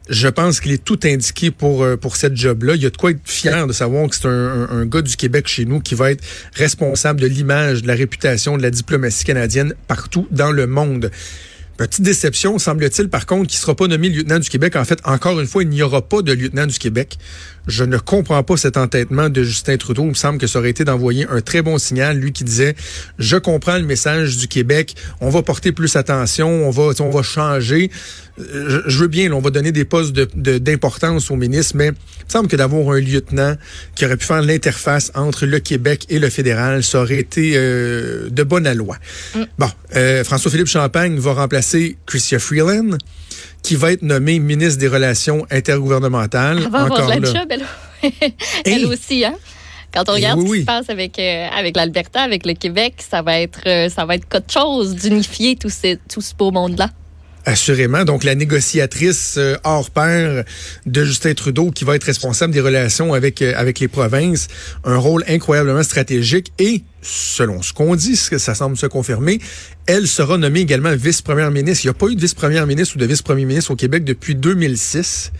Je 0.08 0.26
pense 0.26 0.58
qu'il 0.58 0.72
est 0.72 0.84
tout 0.84 0.98
indiqué 1.04 1.52
pour 1.52 1.84
euh, 1.84 1.96
pour 1.96 2.16
cette 2.16 2.36
job-là. 2.36 2.74
Il 2.74 2.82
y 2.82 2.86
a 2.86 2.90
de 2.90 2.96
quoi 2.96 3.12
être 3.12 3.20
fier 3.24 3.68
de 3.68 3.72
savoir 3.72 4.08
que 4.08 4.16
c'est 4.16 4.26
un, 4.26 4.68
un, 4.68 4.84
gars 4.84 5.02
du 5.02 5.14
Québec 5.16 5.46
chez 5.46 5.64
nous 5.64 5.78
qui 5.78 5.94
va 5.94 6.10
être 6.10 6.24
responsable 6.54 7.20
de 7.20 7.28
l'image, 7.28 7.82
de 7.82 7.86
la 7.86 7.94
réputation 7.94 8.56
de 8.56 8.62
la 8.62 8.70
diplomatie 8.72 9.24
canadienne 9.24 9.74
partout 9.86 10.26
dans 10.32 10.50
le 10.50 10.66
monde. 10.66 11.12
Petite 11.80 12.02
déception, 12.02 12.58
semble-t-il, 12.58 13.08
par 13.08 13.24
contre, 13.24 13.46
qui 13.46 13.56
ne 13.56 13.60
sera 13.60 13.74
pas 13.74 13.86
nommé 13.86 14.10
lieutenant 14.10 14.38
du 14.38 14.50
Québec. 14.50 14.76
En 14.76 14.84
fait, 14.84 15.00
encore 15.04 15.40
une 15.40 15.46
fois, 15.46 15.62
il 15.62 15.70
n'y 15.70 15.80
aura 15.80 16.02
pas 16.02 16.20
de 16.20 16.30
lieutenant 16.30 16.66
du 16.66 16.78
Québec. 16.78 17.16
Je 17.66 17.84
ne 17.84 17.96
comprends 17.96 18.42
pas 18.42 18.58
cet 18.58 18.76
entêtement 18.76 19.30
de 19.30 19.42
Justin 19.42 19.78
Trudeau. 19.78 20.02
Il 20.02 20.08
me 20.10 20.14
semble 20.14 20.36
que 20.36 20.46
ça 20.46 20.58
aurait 20.58 20.68
été 20.68 20.84
d'envoyer 20.84 21.26
un 21.30 21.40
très 21.40 21.62
bon 21.62 21.78
signal, 21.78 22.18
lui 22.18 22.32
qui 22.32 22.44
disait, 22.44 22.76
je 23.18 23.38
comprends 23.38 23.78
le 23.78 23.84
message 23.84 24.36
du 24.36 24.46
Québec, 24.46 24.94
on 25.22 25.30
va 25.30 25.42
porter 25.42 25.72
plus 25.72 25.96
attention, 25.96 26.68
on 26.68 26.70
va, 26.70 26.92
on 27.00 27.08
va 27.08 27.22
changer. 27.22 27.90
Je, 28.86 28.98
veux 28.98 29.08
bien, 29.08 29.32
on 29.32 29.40
va 29.40 29.50
donner 29.50 29.72
des 29.72 29.84
postes 29.84 30.12
d'importance 30.12 31.28
de, 31.28 31.32
au 31.32 31.36
ministre, 31.36 31.76
mais 31.76 31.86
il 31.86 31.90
me 31.90 32.28
semble 32.28 32.48
que 32.48 32.56
d'avoir 32.56 32.94
un 32.94 33.00
lieutenant 33.00 33.54
qui 33.94 34.04
aurait 34.04 34.16
pu 34.16 34.26
faire 34.26 34.42
l'interface 34.42 35.10
entre 35.14 35.46
le 35.46 35.58
Québec 35.58 36.06
et 36.08 36.18
le 36.18 36.30
fédéral, 36.30 36.82
ça 36.82 37.02
aurait 37.02 37.18
été 37.18 37.52
euh, 37.54 38.28
de 38.30 38.42
bonne 38.42 38.70
loi. 38.72 38.96
Mm. 39.34 39.42
Bon, 39.58 39.70
euh, 39.96 40.24
François-Philippe 40.24 40.66
Champagne 40.66 41.18
va 41.18 41.34
remplacer 41.34 41.96
Christian 42.06 42.38
Freeland 42.38 42.98
qui 43.62 43.76
va 43.76 43.92
être 43.92 44.02
nommée 44.02 44.38
ministre 44.38 44.78
des 44.78 44.88
Relations 44.88 45.46
intergouvernementales. 45.50 46.60
Elle 46.64 46.70
va 46.70 46.82
avoir 46.82 47.08
la 47.08 47.20
job, 47.20 47.52
elle, 48.64 48.86
aussi, 48.86 49.24
hein? 49.24 49.34
Quand 49.92 50.08
on 50.08 50.12
regarde 50.12 50.40
ce 50.40 50.52
qui 50.52 50.60
se 50.60 50.66
passe 50.66 50.88
avec, 50.88 51.18
euh, 51.18 51.48
avec 51.52 51.76
l'Alberta, 51.76 52.22
avec 52.22 52.46
le 52.46 52.54
Québec, 52.54 52.94
ça 52.98 53.22
va 53.22 53.40
être, 53.40 53.90
ça 53.90 54.04
va 54.04 54.14
être 54.14 54.28
quelque 54.28 54.52
chose 54.52 54.94
d'unifier 54.94 55.56
tout, 55.56 55.68
tout 56.08 56.20
ce 56.20 56.34
beau 56.36 56.52
monde-là. 56.52 56.90
Assurément. 57.46 58.04
Donc, 58.04 58.22
la 58.22 58.34
négociatrice 58.34 59.36
euh, 59.38 59.56
hors 59.64 59.90
pair 59.90 60.44
de 60.84 61.04
Justin 61.04 61.32
Trudeau 61.32 61.70
qui 61.70 61.84
va 61.84 61.96
être 61.96 62.04
responsable 62.04 62.52
des 62.52 62.60
relations 62.60 63.14
avec, 63.14 63.40
euh, 63.40 63.54
avec 63.56 63.80
les 63.80 63.88
provinces. 63.88 64.48
Un 64.84 64.98
rôle 64.98 65.24
incroyablement 65.26 65.82
stratégique 65.82 66.52
et, 66.58 66.82
selon 67.00 67.62
ce 67.62 67.72
qu'on 67.72 67.96
dit, 67.96 68.16
ce 68.16 68.28
que 68.28 68.36
ça 68.36 68.54
semble 68.54 68.76
se 68.76 68.86
confirmer, 68.86 69.40
elle 69.86 70.06
sera 70.06 70.36
nommée 70.36 70.60
également 70.60 70.94
vice-première 70.94 71.50
ministre. 71.50 71.84
Il 71.84 71.88
n'y 71.88 71.92
a 71.92 71.94
pas 71.94 72.08
eu 72.08 72.14
de 72.14 72.20
vice-première 72.20 72.66
ministre 72.66 72.96
ou 72.96 72.98
de 72.98 73.06
vice-premier 73.06 73.46
ministre 73.46 73.70
au 73.70 73.76
Québec 73.76 74.04
depuis 74.04 74.34
2006. 74.34 75.32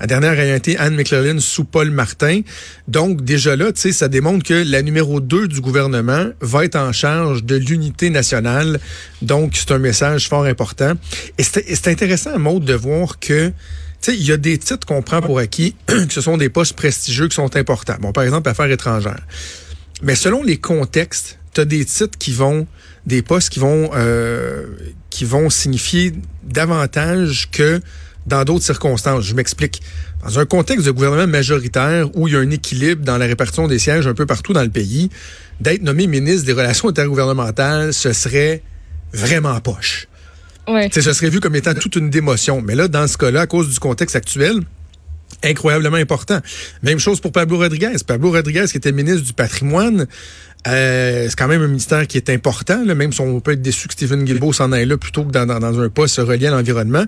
La 0.00 0.06
dernière 0.06 0.38
a 0.38 0.56
été 0.56 0.78
Anne 0.78 0.94
McClellan 0.94 1.40
sous 1.40 1.64
Paul 1.64 1.90
Martin. 1.90 2.40
Donc, 2.88 3.22
déjà 3.22 3.54
là, 3.54 3.70
tu 3.70 3.82
sais, 3.82 3.92
ça 3.92 4.08
démontre 4.08 4.44
que 4.44 4.54
la 4.54 4.80
numéro 4.80 5.20
2 5.20 5.46
du 5.46 5.60
gouvernement 5.60 6.30
va 6.40 6.64
être 6.64 6.76
en 6.76 6.90
charge 6.90 7.44
de 7.44 7.56
l'unité 7.56 8.08
nationale. 8.08 8.80
Donc, 9.20 9.52
c'est 9.56 9.72
un 9.72 9.78
message 9.78 10.30
fort 10.30 10.44
important. 10.44 10.94
Et 11.36 11.42
c'est 11.42 11.88
intéressant, 11.88 12.38
Maud, 12.38 12.64
de 12.64 12.72
voir 12.72 13.18
que 13.18 13.48
tu 13.48 14.12
sais, 14.12 14.16
il 14.16 14.26
y 14.26 14.32
a 14.32 14.38
des 14.38 14.56
titres 14.56 14.86
qu'on 14.86 15.02
prend 15.02 15.20
pour 15.20 15.38
acquis, 15.38 15.76
que 15.86 16.08
ce 16.08 16.22
sont 16.22 16.38
des 16.38 16.48
postes 16.48 16.72
prestigieux 16.72 17.28
qui 17.28 17.34
sont 17.34 17.54
importants. 17.54 17.96
Bon, 18.00 18.12
par 18.12 18.24
exemple, 18.24 18.48
affaires 18.48 18.70
étrangères. 18.70 19.26
Mais 20.00 20.14
selon 20.14 20.42
les 20.42 20.56
contextes, 20.56 21.38
tu 21.52 21.60
as 21.60 21.66
des 21.66 21.84
titres 21.84 22.16
qui 22.16 22.32
vont, 22.32 22.66
des 23.04 23.20
postes 23.20 23.50
qui 23.50 23.58
vont, 23.58 23.90
euh, 23.94 24.64
qui 25.10 25.26
vont 25.26 25.50
signifier 25.50 26.14
davantage 26.42 27.50
que 27.50 27.82
dans 28.26 28.44
d'autres 28.44 28.64
circonstances. 28.64 29.24
Je 29.24 29.34
m'explique. 29.34 29.82
Dans 30.22 30.38
un 30.38 30.44
contexte 30.44 30.86
de 30.86 30.90
gouvernement 30.90 31.26
majoritaire 31.26 32.08
où 32.14 32.28
il 32.28 32.34
y 32.34 32.36
a 32.36 32.40
un 32.40 32.50
équilibre 32.50 33.04
dans 33.04 33.18
la 33.18 33.26
répartition 33.26 33.68
des 33.68 33.78
sièges 33.78 34.06
un 34.06 34.14
peu 34.14 34.26
partout 34.26 34.52
dans 34.52 34.62
le 34.62 34.70
pays, 34.70 35.10
d'être 35.60 35.82
nommé 35.82 36.06
ministre 36.06 36.46
des 36.46 36.52
Relations 36.52 36.88
intergouvernementales, 36.88 37.94
ce 37.94 38.12
serait 38.12 38.62
vraiment 39.12 39.58
poche. 39.60 40.08
Ouais. 40.68 40.88
Ce 40.92 41.00
serait 41.00 41.30
vu 41.30 41.40
comme 41.40 41.56
étant 41.56 41.74
toute 41.74 41.96
une 41.96 42.10
démotion. 42.10 42.62
Mais 42.62 42.74
là, 42.74 42.88
dans 42.88 43.06
ce 43.06 43.16
cas-là, 43.16 43.42
à 43.42 43.46
cause 43.46 43.68
du 43.68 43.78
contexte 43.78 44.14
actuel, 44.14 44.60
incroyablement 45.42 45.96
important. 45.96 46.38
Même 46.82 46.98
chose 46.98 47.20
pour 47.20 47.32
Pablo 47.32 47.58
Rodriguez. 47.58 47.96
Pablo 48.06 48.30
Rodriguez, 48.30 48.66
qui 48.70 48.76
était 48.76 48.92
ministre 48.92 49.24
du 49.24 49.32
patrimoine, 49.32 50.06
euh, 50.66 51.26
c'est 51.28 51.36
quand 51.36 51.48
même 51.48 51.62
un 51.62 51.68
ministère 51.68 52.06
qui 52.06 52.18
est 52.18 52.28
important, 52.30 52.84
là, 52.84 52.94
même 52.94 53.12
si 53.12 53.20
on 53.20 53.40
peut 53.40 53.52
être 53.52 53.62
déçu 53.62 53.88
que 53.88 53.94
Stephen 53.94 54.24
Guilbeault 54.24 54.52
s'en 54.52 54.72
aille 54.72 54.86
là 54.86 54.98
plutôt 54.98 55.24
que 55.24 55.30
dans, 55.30 55.46
dans 55.46 55.80
un 55.80 55.88
poste 55.88 56.18
relié 56.18 56.48
à 56.48 56.50
l'environnement. 56.50 57.04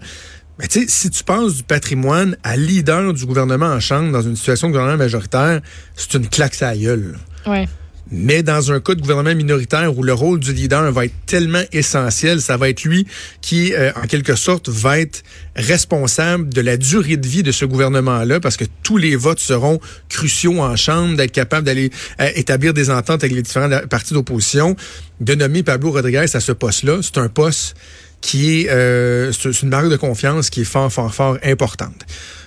Mais 0.59 0.69
tu 0.69 0.81
sais, 0.81 0.87
si 0.89 1.11
tu 1.11 1.25
penses 1.25 1.57
du 1.57 1.63
patrimoine 1.63 2.37
à 2.43 2.57
leader 2.57 3.13
du 3.15 3.25
gouvernement 3.27 3.67
en 3.67 3.81
chambre 3.81 4.13
dans 4.13 4.23
une 4.23 4.37
situation 4.37 4.69
de 4.69 4.73
gouvernement 4.73 4.99
majoritaire, 4.99 5.61
c'est 5.97 6.15
une 6.15 6.29
claque 6.29 6.61
à 6.63 6.77
gueule. 6.77 7.19
Ouais. 7.47 7.67
Mais 8.15 8.43
dans 8.43 8.71
un 8.71 8.79
cas 8.79 8.95
de 8.95 9.01
gouvernement 9.01 9.35
minoritaire 9.35 9.97
où 9.97 10.03
le 10.03 10.13
rôle 10.13 10.39
du 10.39 10.53
leader 10.53 10.93
va 10.93 11.07
être 11.07 11.15
tellement 11.25 11.63
essentiel, 11.73 12.43
ça 12.43 12.59
va 12.59 12.69
être 12.69 12.85
lui 12.85 13.07
qui, 13.41 13.73
euh, 13.73 13.91
en 13.97 14.07
quelque 14.07 14.35
sorte, 14.35 14.69
va 14.69 15.01
être 15.01 15.23
responsable 15.57 16.53
de 16.53 16.61
la 16.61 16.77
durée 16.77 17.17
de 17.17 17.27
vie 17.27 17.43
de 17.43 17.53
ce 17.53 17.65
gouvernement-là, 17.65 18.39
parce 18.39 18.59
que 18.59 18.67
tous 18.83 18.99
les 18.99 19.17
votes 19.17 19.39
seront 19.39 19.81
cruciaux 20.11 20.61
en 20.61 20.77
Chambre, 20.77 21.17
d'être 21.17 21.33
capable 21.33 21.65
d'aller 21.65 21.91
euh, 22.21 22.29
établir 22.35 22.75
des 22.75 22.91
ententes 22.91 23.25
avec 23.25 23.35
les 23.35 23.43
différents 23.43 23.71
partis 23.89 24.13
d'opposition. 24.13 24.77
De 25.21 25.35
nommer 25.35 25.63
Pablo 25.63 25.93
Rodriguez 25.93 26.27
à 26.35 26.41
ce 26.41 26.53
poste-là, 26.53 26.99
c'est 27.01 27.17
un 27.17 27.29
poste 27.29 27.77
qui 28.23 28.63
est, 28.63 28.71
euh, 28.71 29.31
c'est 29.33 29.63
une 29.63 29.69
marque 29.69 29.91
de 29.91 29.97
confiance 29.97 30.49
qui 30.49 30.63
est 30.63 30.65
fort, 30.65 30.91
fort, 30.91 31.15
fort 31.15 31.39
importante. 31.45 32.07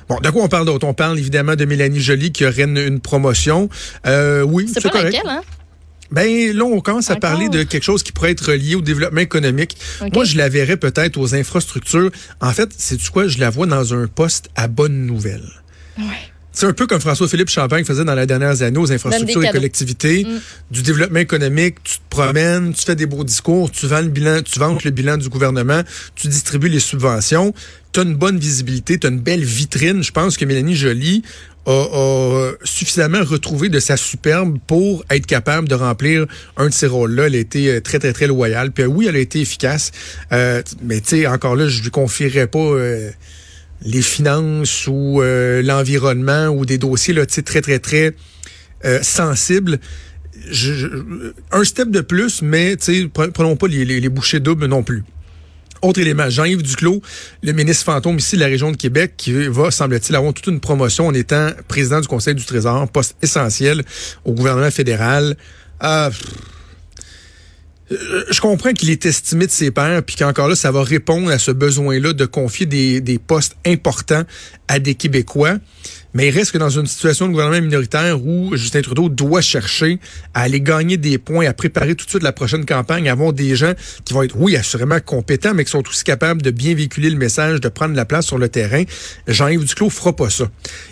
Bon, 0.10 0.20
de 0.20 0.30
quoi 0.30 0.44
on 0.44 0.48
parle 0.48 0.66
d'autre? 0.66 0.88
On 0.88 0.94
parle 0.94 1.20
évidemment 1.20 1.56
de 1.56 1.66
Mélanie 1.66 2.00
Joly 2.00 2.32
qui 2.32 2.46
aurait 2.46 2.64
une, 2.64 3.00
promotion. 3.00 3.70
Euh, 4.08 4.42
oui, 4.42 4.68
c'est 4.72 4.82
correct. 4.90 5.16
hein? 5.26 5.42
Ben 6.12 6.56
là, 6.56 6.64
on 6.64 6.80
commence 6.82 7.10
à 7.10 7.16
parler 7.16 7.50
de 7.50 7.64
quelque 7.64 7.84
chose 7.84 8.04
qui 8.04 8.12
pourrait 8.12 8.32
être 8.32 8.54
lié 8.54 8.76
au 8.76 8.82
développement 8.82 9.22
économique. 9.22 9.76
Moi, 10.14 10.24
je 10.24 10.38
la 10.38 10.50
verrais 10.50 10.78
peut-être 10.78 11.18
aux 11.18 11.34
infrastructures. 11.34 12.12
En 12.42 12.52
fait, 12.52 12.70
c'est 12.78 12.98
du 12.98 13.10
quoi? 13.10 13.28
Je 13.28 13.40
la 13.40 13.50
vois 13.50 13.66
dans 13.66 13.94
un 13.94 14.08
poste 14.08 14.50
à 14.56 14.68
bonne 14.68 15.06
nouvelle. 15.06 15.50
Ouais. 15.98 16.06
C'est 16.56 16.68
un 16.68 16.74
peu 16.74 16.88
comme 16.88 17.02
François-Philippe 17.02 17.50
Champagne 17.50 17.84
faisait 17.84 18.06
dans 18.06 18.16
les 18.16 18.26
dernières 18.26 18.62
années 18.62 18.80
aux 18.80 18.90
infrastructures 18.90 19.44
et 19.44 19.52
collectivités, 19.52 20.24
mm. 20.24 20.40
du 20.72 20.82
développement 20.84 21.20
économique. 21.20 21.84
Tu 21.84 21.98
te 21.98 22.04
promènes, 22.10 22.74
tu 22.74 22.86
fais 22.86 22.96
des 22.96 23.06
beaux 23.06 23.26
discours, 23.26 23.70
tu 23.70 23.88
vends 23.88 24.00
le 24.00 24.08
bilan, 24.08 24.42
tu 24.42 24.58
vantes 24.58 24.86
le 24.86 24.92
bilan 24.92 25.18
du 25.18 25.28
gouvernement, 25.28 25.82
tu 26.16 26.30
distribues 26.30 26.70
les 26.70 26.80
subventions. 26.80 27.54
Tu 27.92 28.00
as 28.00 28.04
une 28.04 28.16
bonne 28.16 28.40
visibilité, 28.40 28.98
tu 28.98 29.06
as 29.06 29.10
une 29.10 29.20
belle 29.20 29.44
vitrine. 29.44 30.02
Je 30.02 30.14
pense 30.14 30.38
que 30.38 30.46
Mélanie 30.46 30.78
Joly 30.78 31.24
a, 31.66 32.52
suffisamment 32.64 33.24
retrouvé 33.26 33.68
de 33.68 33.80
sa 33.80 33.98
superbe 33.98 34.58
pour 34.66 35.04
être 35.10 35.26
capable 35.26 35.68
de 35.68 35.76
remplir 35.76 36.26
un 36.56 36.68
de 36.68 36.74
ces 36.74 36.88
rôles-là. 36.88 37.28
Elle 37.28 37.36
a 37.36 37.40
été 37.40 37.70
euh, 37.70 37.82
très, 37.82 38.00
très, 38.00 38.14
très 38.14 38.28
loyale. 38.28 38.72
Puis 38.72 38.86
euh, 38.86 38.88
oui, 38.88 39.08
elle 39.10 39.18
a 39.18 39.20
été 39.20 39.42
efficace. 39.42 39.92
Euh, 40.32 40.62
mais 40.82 41.02
tu 41.02 41.22
sais, 41.22 41.28
encore 41.28 41.58
là, 41.58 41.68
je 41.68 41.84
lui 41.84 41.92
confierais 41.92 42.48
pas... 42.48 42.60
Euh, 42.60 43.12
les 43.82 44.02
finances 44.02 44.88
ou 44.88 45.22
euh, 45.22 45.62
l'environnement 45.62 46.48
ou 46.48 46.66
des 46.66 46.78
dossiers 46.78 47.14
là, 47.14 47.26
très, 47.26 47.62
très, 47.62 47.80
très 47.80 48.16
euh, 48.86 49.02
sensibles. 49.02 49.80
un 51.52 51.64
step 51.64 51.90
de 51.90 52.02
plus, 52.02 52.42
mais 52.42 52.78
prenons 53.34 53.56
pas 53.56 53.68
les, 53.68 53.86
les, 53.86 54.10
bouchées 54.10 54.40
doubles 54.40 54.66
non 54.66 54.84
plus. 54.84 55.04
Autre 55.82 56.00
élément, 56.00 56.30
Jean-Yves 56.30 56.64
Duclos, 56.64 57.02
le 57.44 57.52
ministre 57.52 57.86
fantôme 57.86 58.18
ici 58.18 58.36
de 58.36 58.42
la 58.42 58.48
région 58.48 58.72
de 58.72 58.78
Québec, 58.78 59.14
qui 59.18 59.34
va, 59.48 59.72
semble-t-il, 59.72 60.16
avoir 60.16 60.34
toute 60.34 60.48
une 60.48 60.60
promotion 60.60 61.08
en 61.08 61.14
étant 61.14 61.50
président 61.68 62.02
du 62.02 62.08
Conseil 62.08 62.34
du 62.34 62.44
Trésor, 62.44 62.88
poste 62.90 63.16
essentiel 63.22 63.84
au 64.24 64.34
gouvernement 64.34 64.72
fédéral. 64.72 65.38
Ah, 65.80 66.10
je 67.90 68.42
comprends 68.42 68.74
qu'il 68.74 68.90
est 68.90 69.06
estimé 69.06 69.46
de 69.46 69.52
ses 69.52 69.72
pairs, 69.72 70.02
puis 70.04 70.16
qu'encore 70.16 70.48
là, 70.48 70.56
ça 70.56 70.72
va 70.72 70.84
répondre 70.84 71.30
à 71.30 71.38
ce 71.38 71.52
besoin-là 71.52 72.14
de 72.14 72.26
confier 72.26 72.66
des, 72.66 73.02
des 73.02 73.20
postes 73.20 73.56
importants 73.66 74.24
à 74.68 74.80
des 74.80 74.96
Québécois 74.96 75.58
mais 76.16 76.30
il 76.30 76.32
reste 76.32 76.54
que 76.54 76.58
dans 76.58 76.70
une 76.70 76.88
situation 76.88 77.28
de 77.28 77.34
gouvernement 77.34 77.62
minoritaire 77.62 78.26
où 78.26 78.56
Justin 78.56 78.82
Trudeau 78.82 79.10
doit 79.10 79.42
chercher 79.42 80.00
à 80.34 80.44
aller 80.44 80.62
gagner 80.62 80.96
des 80.96 81.18
points, 81.18 81.46
à 81.46 81.54
préparer 81.54 81.94
tout 81.94 82.06
de 82.06 82.10
suite 82.10 82.24
la 82.24 82.32
prochaine 82.32 82.66
campagne, 82.66 83.10
à 83.10 83.12
avoir 83.12 83.34
des 83.34 83.56
gens 83.58 83.74
qui 84.06 84.14
vont 84.14 84.24
être, 84.24 84.36
oui, 84.38 84.56
assurément 84.56 85.00
compétents, 85.02 85.54
mais 85.54 85.66
qui 85.66 85.72
sont 85.72 85.86
aussi 85.88 86.06
capables 86.06 86.42
de 86.42 86.52
bien 86.52 86.74
véhiculer 86.74 87.10
le 87.10 87.18
message, 87.18 87.60
de 87.60 87.68
prendre 87.68 87.96
la 87.96 88.06
place 88.06 88.26
sur 88.26 88.38
le 88.38 88.48
terrain. 88.48 88.84
Jean-Yves 89.28 89.66
Duclos 89.66 89.90
fera 89.90 90.16
pas 90.16 90.30
ça. 90.30 90.46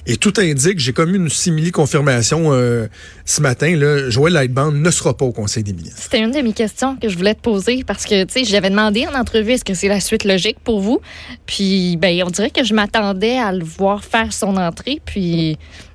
Et 0.06 0.18
tout 0.18 0.34
indique, 0.38 0.80
j'ai 0.80 0.92
commis 0.92 1.16
une 1.16 1.30
simili-confirmation 1.30 2.52
euh, 2.52 2.88
ce 3.26 3.42
matin, 3.42 3.76
là, 3.78 4.10
Joël 4.10 4.34
Lightband 4.34 4.74
ne 4.74 4.92
sera 4.92 5.16
pas 5.16 5.24
au 5.24 5.32
Conseil 5.32 5.64
des 5.64 5.72
ministres. 5.72 6.02
C'était 6.02 6.20
une 6.20 6.32
de 6.32 6.42
mes 6.42 6.52
questions 6.52 6.98
que 6.98 7.08
je 7.08 7.18
voulais 7.18 7.36
te 7.36 7.40
poser 7.40 7.86
parce 7.86 8.06
que, 8.06 8.26
tu 8.26 8.34
sais, 8.34 8.44
j'avais 8.44 8.70
demandé 8.70 9.08
en 9.08 9.18
entrevue, 9.18 9.54
est-ce 9.54 9.64
que 9.64 9.74
c'est 9.74 9.88
la 9.88 10.02
suite 10.02 10.26
logique 10.26 10.58
pour 10.62 10.82
vous? 10.82 11.00
Puis, 11.46 11.96
ben, 11.98 12.22
on 12.26 12.30
dirait 12.30 12.50
que 12.50 12.66
je 12.66 12.74
m'attendais 12.74 13.38
à 13.38 13.54
le 13.54 13.64
voir 13.64 14.04
faire 14.04 14.34
son 14.34 14.58
entrée. 14.58 15.00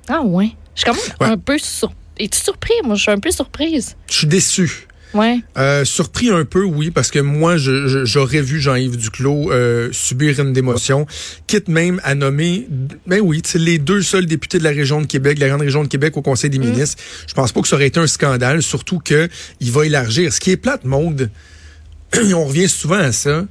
Ah 0.07 0.21
ouais. 0.21 0.51
Je 0.75 0.81
suis 0.81 0.91
quand 0.91 0.97
même 1.21 1.31
un 1.31 1.37
peu 1.37 1.57
surprise. 1.57 1.97
Es-tu 2.17 2.37
surpris? 2.37 2.73
Moi, 2.83 2.95
je 2.95 3.01
suis 3.03 3.11
un 3.11 3.19
peu 3.19 3.31
surprise. 3.31 3.95
Je 4.09 4.17
suis 4.17 4.27
déçu. 4.27 4.87
Ouais. 5.13 5.39
Euh, 5.57 5.85
surpris 5.85 6.29
un 6.29 6.45
peu, 6.45 6.63
oui, 6.63 6.91
parce 6.91 7.09
que 7.09 7.19
moi, 7.19 7.55
j'aurais 7.57 8.41
vu 8.41 8.59
Jean-Yves 8.59 8.97
Duclos 8.97 9.51
euh, 9.51 9.89
subir 9.91 10.39
une 10.39 10.53
démotion, 10.53 11.07
quitte 11.47 11.67
même 11.67 11.99
à 12.03 12.13
nommer, 12.13 12.67
ben 13.07 13.19
oui, 13.21 13.41
les 13.55 13.79
deux 13.79 14.03
seuls 14.03 14.27
députés 14.27 14.59
de 14.59 14.63
la 14.63 14.69
région 14.69 15.01
de 15.01 15.07
Québec, 15.07 15.37
de 15.37 15.41
la 15.41 15.47
grande 15.47 15.61
région 15.61 15.83
de 15.83 15.87
Québec 15.87 16.15
au 16.17 16.21
Conseil 16.21 16.49
des 16.49 16.59
mm. 16.59 16.69
ministres. 16.69 17.01
Je 17.25 17.33
pense 17.33 17.51
pas 17.51 17.61
que 17.61 17.67
ça 17.67 17.75
aurait 17.75 17.87
été 17.87 17.99
un 17.99 18.07
scandale, 18.07 18.61
surtout 18.61 18.99
que 18.99 19.29
il 19.59 19.71
va 19.71 19.85
élargir. 19.85 20.31
Ce 20.31 20.39
qui 20.39 20.51
est 20.51 20.57
plate, 20.57 20.85
Maude, 20.85 21.31
on 22.33 22.45
revient 22.45 22.69
souvent 22.69 22.99
à 22.99 23.11
ça, 23.11 23.45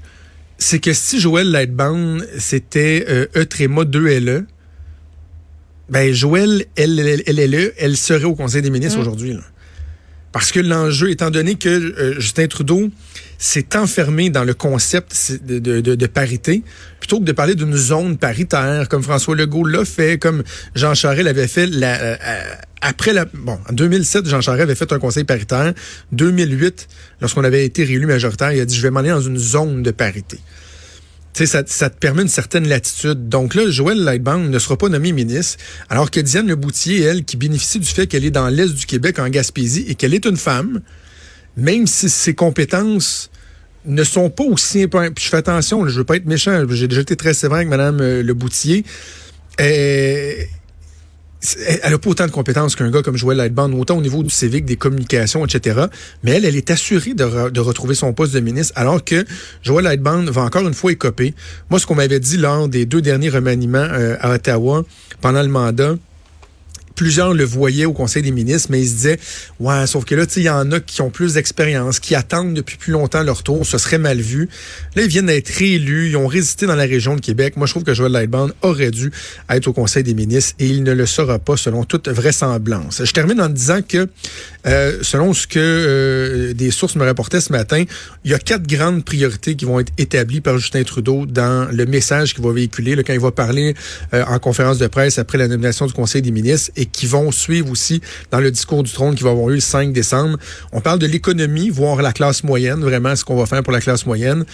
c'est 0.58 0.78
que 0.78 0.92
si 0.92 1.18
Joël 1.18 1.50
Lightbound, 1.50 2.28
c'était 2.38 3.04
euh, 3.08 3.26
E 3.36 3.84
2 3.84 4.20
LE, 4.20 4.46
ben 5.88 6.12
Joël, 6.12 6.64
elle, 6.76 6.98
elle, 6.98 7.22
elle, 7.26 7.38
elle, 7.38 7.72
elle 7.76 7.96
serait 7.96 8.24
au 8.24 8.34
Conseil 8.34 8.62
des 8.62 8.70
ministres 8.70 8.98
mm. 8.98 9.02
aujourd'hui. 9.02 9.36
Parce 10.32 10.52
que 10.52 10.60
l'enjeu, 10.60 11.10
étant 11.10 11.30
donné 11.30 11.54
que 11.54 11.68
euh, 11.68 12.20
Justin 12.20 12.46
Trudeau 12.48 12.90
s'est 13.38 13.76
enfermé 13.76 14.30
dans 14.30 14.44
le 14.44 14.52
concept 14.52 15.40
de, 15.42 15.58
de, 15.58 15.80
de, 15.80 16.06
parité, 16.06 16.62
plutôt 17.00 17.18
que 17.18 17.24
de 17.24 17.32
parler 17.32 17.54
d'une 17.54 17.74
zone 17.74 18.18
paritaire, 18.18 18.88
comme 18.88 19.02
François 19.02 19.34
Legault 19.34 19.64
l'a 19.64 19.84
fait, 19.84 20.18
comme 20.18 20.42
Jean 20.74 20.94
Charest 20.94 21.24
l'avait 21.24 21.48
fait 21.48 21.66
la, 21.66 22.00
euh, 22.00 22.16
après 22.82 23.12
la... 23.12 23.24
Bon, 23.24 23.58
en 23.68 23.72
2007, 23.72 24.28
Jean 24.28 24.40
Charest 24.40 24.62
avait 24.62 24.74
fait 24.74 24.92
un 24.92 24.98
conseil 24.98 25.24
paritaire. 25.24 25.72
2008, 26.12 26.88
lorsqu'on 27.20 27.44
avait 27.44 27.64
été 27.64 27.84
réélu 27.84 28.06
majoritaire, 28.06 28.52
il 28.52 28.60
a 28.60 28.64
dit, 28.66 28.76
je 28.76 28.82
vais 28.82 28.90
m'aller 28.90 29.10
dans 29.10 29.22
une 29.22 29.38
zone 29.38 29.82
de 29.82 29.90
parité 29.92 30.38
ça, 31.34 31.62
ça, 31.66 31.90
te 31.90 31.98
permet 31.98 32.22
une 32.22 32.28
certaine 32.28 32.66
latitude. 32.66 33.28
Donc 33.28 33.54
là, 33.54 33.70
Joël 33.70 33.98
Lightbound 34.02 34.50
ne 34.50 34.58
sera 34.58 34.76
pas 34.76 34.88
nommé 34.88 35.12
ministre, 35.12 35.58
alors 35.88 36.10
que 36.10 36.20
Diane 36.20 36.48
Leboutier, 36.48 37.02
elle, 37.02 37.24
qui 37.24 37.36
bénéficie 37.36 37.78
du 37.78 37.86
fait 37.86 38.06
qu'elle 38.06 38.24
est 38.24 38.30
dans 38.30 38.48
l'Est 38.48 38.74
du 38.74 38.86
Québec, 38.86 39.18
en 39.18 39.28
Gaspésie, 39.28 39.84
et 39.88 39.94
qu'elle 39.94 40.14
est 40.14 40.26
une 40.26 40.36
femme, 40.36 40.80
même 41.56 41.86
si 41.86 42.08
ses 42.08 42.34
compétences 42.34 43.30
ne 43.84 44.04
sont 44.04 44.30
pas 44.30 44.44
aussi... 44.44 44.86
Puis 44.88 45.00
je 45.24 45.28
fais 45.28 45.36
attention, 45.36 45.86
je 45.86 45.98
veux 45.98 46.04
pas 46.04 46.16
être 46.16 46.26
méchant, 46.26 46.64
j'ai 46.70 46.88
déjà 46.88 47.02
été 47.02 47.16
très 47.16 47.34
sévère 47.34 47.58
avec 47.58 47.68
Mme 47.68 48.00
euh, 48.00 48.22
Leboutier. 48.22 48.84
Euh, 49.60 50.32
elle 51.82 51.92
n'a 51.92 51.98
pas 51.98 52.10
autant 52.10 52.26
de 52.26 52.32
compétences 52.32 52.74
qu'un 52.74 52.90
gars 52.90 53.02
comme 53.02 53.16
Joël 53.16 53.38
Lightband, 53.38 53.72
autant 53.72 53.96
au 53.98 54.00
niveau 54.00 54.22
du 54.22 54.30
civique, 54.30 54.64
des 54.64 54.76
communications, 54.76 55.44
etc. 55.44 55.82
Mais 56.24 56.32
elle, 56.32 56.44
elle 56.44 56.56
est 56.56 56.70
assurée 56.70 57.14
de, 57.14 57.60
retrouver 57.60 57.94
son 57.94 58.12
poste 58.12 58.34
de 58.34 58.40
ministre, 58.40 58.72
alors 58.76 59.04
que 59.04 59.24
Joël 59.62 59.84
Lightband 59.84 60.24
va 60.24 60.42
encore 60.42 60.66
une 60.66 60.74
fois 60.74 60.92
écoper. 60.92 61.34
Moi, 61.70 61.78
ce 61.78 61.86
qu'on 61.86 61.94
m'avait 61.94 62.20
dit 62.20 62.36
lors 62.36 62.68
des 62.68 62.86
deux 62.86 63.02
derniers 63.02 63.28
remaniements 63.28 63.78
euh, 63.78 64.16
à 64.20 64.34
Ottawa 64.34 64.84
pendant 65.20 65.42
le 65.42 65.48
mandat, 65.48 65.94
plusieurs 66.98 67.32
le 67.32 67.44
voyaient 67.44 67.84
au 67.84 67.92
Conseil 67.92 68.22
des 68.22 68.32
ministres, 68.32 68.70
mais 68.72 68.82
ils 68.82 68.88
se 68.88 68.94
disaient, 68.94 69.20
ouais, 69.60 69.86
sauf 69.86 70.04
que 70.04 70.16
là, 70.16 70.24
il 70.36 70.42
y 70.42 70.50
en 70.50 70.72
a 70.72 70.80
qui 70.80 71.00
ont 71.00 71.10
plus 71.10 71.34
d'expérience, 71.34 72.00
qui 72.00 72.16
attendent 72.16 72.54
depuis 72.54 72.76
plus 72.76 72.92
longtemps 72.92 73.22
leur 73.22 73.44
tour, 73.44 73.64
ce 73.64 73.78
serait 73.78 73.98
mal 73.98 74.20
vu. 74.20 74.48
Là, 74.96 75.02
ils 75.02 75.08
viennent 75.08 75.26
d'être 75.26 75.48
réélus, 75.48 76.08
ils 76.08 76.16
ont 76.16 76.26
résisté 76.26 76.66
dans 76.66 76.74
la 76.74 76.86
région 76.86 77.14
de 77.14 77.20
Québec. 77.20 77.56
Moi, 77.56 77.68
je 77.68 77.72
trouve 77.72 77.84
que 77.84 77.94
Joël 77.94 78.10
Lightband 78.10 78.48
aurait 78.62 78.90
dû 78.90 79.12
être 79.48 79.68
au 79.68 79.72
Conseil 79.72 80.02
des 80.02 80.14
ministres 80.14 80.54
et 80.58 80.66
il 80.66 80.82
ne 80.82 80.92
le 80.92 81.06
sera 81.06 81.38
pas 81.38 81.56
selon 81.56 81.84
toute 81.84 82.08
vraisemblance. 82.08 83.00
Je 83.04 83.12
termine 83.12 83.40
en 83.40 83.48
disant 83.48 83.80
que, 83.80 84.08
euh, 84.66 84.98
selon 85.02 85.32
ce 85.34 85.46
que 85.46 85.60
euh, 85.60 86.52
des 86.52 86.72
sources 86.72 86.96
me 86.96 87.04
rapportaient 87.04 87.40
ce 87.40 87.52
matin, 87.52 87.84
il 88.24 88.30
y 88.32 88.34
a 88.34 88.40
quatre 88.40 88.66
grandes 88.66 89.04
priorités 89.04 89.54
qui 89.54 89.66
vont 89.66 89.78
être 89.78 89.92
établies 89.98 90.40
par 90.40 90.58
Justin 90.58 90.82
Trudeau 90.82 91.26
dans 91.26 91.72
le 91.72 91.86
message 91.86 92.34
qu'il 92.34 92.42
va 92.42 92.52
véhiculer 92.52 92.96
quand 93.04 93.12
il 93.12 93.20
va 93.20 93.30
parler 93.30 93.74
euh, 94.14 94.24
en 94.26 94.40
conférence 94.40 94.78
de 94.78 94.88
presse 94.88 95.20
après 95.20 95.38
la 95.38 95.46
nomination 95.46 95.86
du 95.86 95.92
Conseil 95.92 96.22
des 96.22 96.32
ministres 96.32 96.72
qui 96.92 97.06
vont 97.06 97.30
suivre 97.32 97.70
aussi 97.70 98.00
dans 98.30 98.40
le 98.40 98.50
discours 98.50 98.82
du 98.82 98.92
trône 98.92 99.14
qui 99.14 99.22
va 99.22 99.30
avoir 99.30 99.48
lieu 99.48 99.54
le 99.54 99.60
5 99.60 99.92
décembre. 99.92 100.38
On 100.72 100.80
parle 100.80 100.98
de 100.98 101.06
l'économie, 101.06 101.70
voir 101.70 102.02
la 102.02 102.12
classe 102.12 102.44
moyenne, 102.44 102.80
vraiment 102.80 103.14
ce 103.16 103.24
qu'on 103.24 103.36
va 103.36 103.46
faire 103.46 103.62
pour 103.62 103.72
la 103.72 103.80
classe 103.80 104.06
moyenne, 104.06 104.44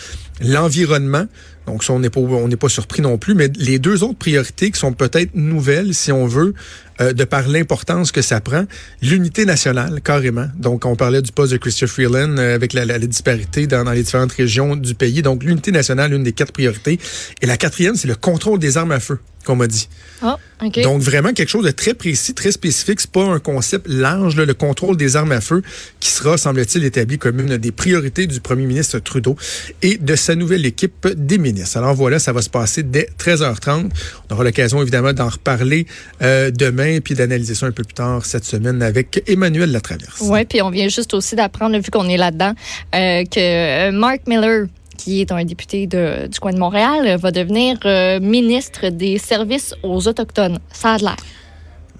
l'environnement. 0.40 1.26
Donc 1.66 1.82
ça, 1.82 1.92
on 1.92 1.98
n'est 1.98 2.10
pas 2.10 2.20
on 2.20 2.48
n'est 2.48 2.56
pas 2.56 2.68
surpris 2.68 3.00
non 3.00 3.16
plus, 3.16 3.34
mais 3.34 3.50
les 3.56 3.78
deux 3.78 4.04
autres 4.04 4.18
priorités 4.18 4.70
qui 4.70 4.78
sont 4.78 4.92
peut-être 4.92 5.34
nouvelles, 5.34 5.94
si 5.94 6.12
on 6.12 6.26
veut, 6.26 6.54
euh, 7.00 7.12
de 7.12 7.24
par 7.24 7.48
l'importance 7.48 8.12
que 8.12 8.22
ça 8.22 8.40
prend, 8.40 8.64
l'unité 9.02 9.44
nationale, 9.44 10.00
carrément. 10.02 10.46
Donc 10.56 10.84
on 10.84 10.96
parlait 10.96 11.22
du 11.22 11.32
poste 11.32 11.52
de 11.52 11.58
Christopher 11.58 11.94
Freeland 11.94 12.38
euh, 12.38 12.54
avec 12.54 12.72
la, 12.72 12.84
la, 12.84 12.98
disparité 12.98 13.66
dans, 13.66 13.84
dans, 13.84 13.92
les 13.92 14.02
différentes 14.02 14.32
régions 14.32 14.76
du 14.76 14.94
pays. 14.94 15.22
Donc 15.22 15.42
l'unité 15.42 15.72
nationale, 15.72 16.12
une 16.12 16.22
des 16.22 16.32
quatre 16.32 16.52
priorités. 16.52 16.98
Et 17.42 17.46
la 17.46 17.56
quatrième, 17.56 17.96
c'est 17.96 18.08
le 18.08 18.14
contrôle 18.14 18.58
des 18.58 18.76
armes 18.76 18.92
à 18.92 19.00
feu 19.00 19.18
qu'on 19.44 19.56
m'a 19.56 19.66
dit. 19.66 19.88
Oh, 20.22 20.34
Donc 20.82 21.02
vraiment 21.02 21.32
quelque 21.32 21.48
chose 21.48 21.64
de 21.64 21.70
très 21.70 21.94
précis, 21.94 22.34
très 22.34 22.52
spécifique. 22.52 23.00
C'est 23.00 23.10
pas 23.10 23.24
un 23.24 23.38
concept 23.38 23.86
large, 23.88 24.36
le 24.36 24.54
contrôle 24.54 24.96
des 24.96 25.16
armes 25.16 25.32
à 25.32 25.40
feu, 25.40 25.62
qui 26.00 26.10
sera, 26.10 26.36
semble-t-il, 26.38 26.84
établi 26.84 27.18
comme 27.18 27.40
une 27.40 27.56
des 27.58 27.72
priorités 27.72 28.26
du 28.26 28.40
premier 28.40 28.66
ministre 28.66 28.98
Trudeau 28.98 29.36
et 29.82 29.98
de 29.98 30.16
sa 30.16 30.34
nouvelle 30.34 30.64
équipe 30.66 31.06
des 31.14 31.38
ministres. 31.38 31.76
Alors 31.76 31.94
voilà, 31.94 32.18
ça 32.18 32.32
va 32.32 32.42
se 32.42 32.50
passer 32.50 32.82
dès 32.82 33.08
13h30. 33.18 33.90
On 34.30 34.34
aura 34.34 34.44
l'occasion 34.44 34.80
évidemment 34.80 35.12
d'en 35.12 35.28
reparler 35.28 35.86
euh, 36.22 36.50
demain 36.50 36.83
puis 37.02 37.14
d'analyser 37.14 37.54
ça 37.54 37.66
un 37.66 37.72
peu 37.72 37.84
plus 37.84 37.94
tard 37.94 38.24
cette 38.24 38.44
semaine 38.44 38.82
avec 38.82 39.22
Emmanuel 39.26 39.70
Latraverse. 39.72 40.20
Oui, 40.22 40.44
puis 40.44 40.62
on 40.62 40.70
vient 40.70 40.88
juste 40.88 41.14
aussi 41.14 41.36
d'apprendre, 41.36 41.78
vu 41.78 41.90
qu'on 41.90 42.08
est 42.08 42.16
là-dedans, 42.16 42.54
euh, 42.94 43.24
que 43.24 43.38
euh, 43.88 43.92
Mark 43.92 44.22
Miller 44.26 44.66
qui 44.96 45.20
est 45.20 45.32
un 45.32 45.44
député 45.44 45.86
du 45.86 46.40
coin 46.40 46.52
de 46.52 46.58
Montréal, 46.58 47.18
va 47.18 47.30
devenir 47.32 47.78
euh, 47.84 48.20
ministre 48.20 48.90
des 48.90 49.18
services 49.18 49.74
aux 49.82 50.06
Autochtones. 50.06 50.58
Ça 50.72 50.92
a 50.92 50.98
l'air. 50.98 51.16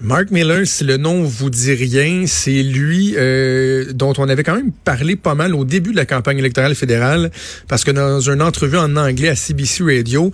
Mark 0.01 0.29
Miller, 0.29 0.67
si 0.67 0.83
le 0.83 0.97
nom 0.97 1.23
vous 1.23 1.49
dit 1.49 1.73
rien, 1.73 2.25
c'est 2.27 2.63
lui 2.63 3.13
euh, 3.15 3.93
dont 3.93 4.13
on 4.17 4.27
avait 4.27 4.43
quand 4.43 4.55
même 4.55 4.73
parlé 4.83 5.15
pas 5.15 5.35
mal 5.35 5.55
au 5.55 5.63
début 5.63 5.91
de 5.91 5.95
la 5.95 6.05
campagne 6.05 6.37
électorale 6.37 6.75
fédérale, 6.75 7.31
parce 7.69 7.85
que 7.85 7.91
dans 7.91 8.19
une 8.19 8.41
entrevue 8.41 8.77
en 8.77 8.97
anglais 8.97 9.29
à 9.29 9.35
CBC 9.35 9.83
Radio, 9.83 10.33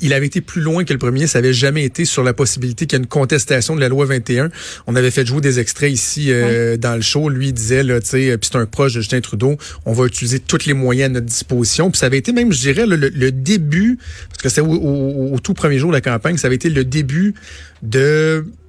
il 0.00 0.12
avait 0.12 0.26
été 0.26 0.40
plus 0.40 0.60
loin 0.60 0.84
que 0.84 0.92
le 0.92 1.00
premier, 1.00 1.26
ça 1.26 1.38
avait 1.38 1.52
jamais 1.52 1.82
été 1.84 2.04
sur 2.04 2.22
la 2.22 2.32
possibilité 2.34 2.86
qu'il 2.86 2.98
y 2.98 3.00
ait 3.00 3.02
une 3.02 3.08
contestation 3.08 3.74
de 3.74 3.80
la 3.80 3.88
loi 3.88 4.06
21. 4.06 4.48
On 4.86 4.94
avait 4.94 5.10
fait 5.10 5.26
jouer 5.26 5.40
des 5.40 5.58
extraits 5.58 5.92
ici 5.92 6.26
euh, 6.30 6.76
dans 6.76 6.94
le 6.94 7.02
show. 7.02 7.28
Lui 7.28 7.52
disait, 7.52 7.82
là, 7.82 8.00
tu 8.00 8.10
sais, 8.10 8.38
puis 8.38 8.48
c'est 8.52 8.58
un 8.58 8.66
proche 8.66 8.94
de 8.94 9.00
Justin 9.00 9.20
Trudeau, 9.20 9.56
on 9.86 9.92
va 9.92 10.06
utiliser 10.06 10.38
tous 10.38 10.66
les 10.66 10.74
moyens 10.74 11.10
à 11.10 11.14
notre 11.14 11.26
disposition. 11.26 11.90
Puis 11.90 11.98
ça 11.98 12.06
avait 12.06 12.18
été 12.18 12.32
même, 12.32 12.52
je 12.52 12.60
dirais, 12.60 12.86
le, 12.86 13.32
début, 13.32 13.98
parce 14.28 14.42
que 14.42 14.48
c'était 14.48 14.60
au, 14.60 15.32
au 15.32 15.38
tout 15.40 15.54
premier 15.54 15.78
jour 15.78 15.90
de 15.90 15.96
la 15.96 16.00
campagne, 16.00 16.36
ça 16.36 16.46
avait 16.46 16.56
été 16.56 16.70
le 16.70 16.84
début 16.84 17.34
de 17.82 18.44
c'est 18.44 18.59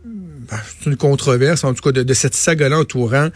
une 0.86 0.98
controverse, 0.98 1.64
en 1.64 1.74
tout 1.74 1.82
cas, 1.82 1.92
de, 1.92 2.14
cette 2.14 2.36
saga-là 2.36 2.80
entourant 2.80 3.30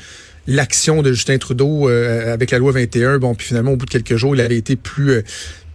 l'action 0.48 1.02
de 1.02 1.12
Justin 1.12 1.38
Trudeau 1.38 1.90
euh, 1.90 2.34
avec 2.34 2.52
la 2.52 2.60
loi 2.60 2.72
21. 2.72 3.18
Bon, 3.20 3.36
puis 3.36 3.48
finalement, 3.48 3.72
au 3.72 3.78
bout 3.78 3.86
de 3.86 3.92
quelques 3.92 4.16
jours, 4.16 4.36
il 4.36 4.42
avait 4.42 4.58
été 4.58 4.76
plus 4.76 5.12
euh, 5.12 5.22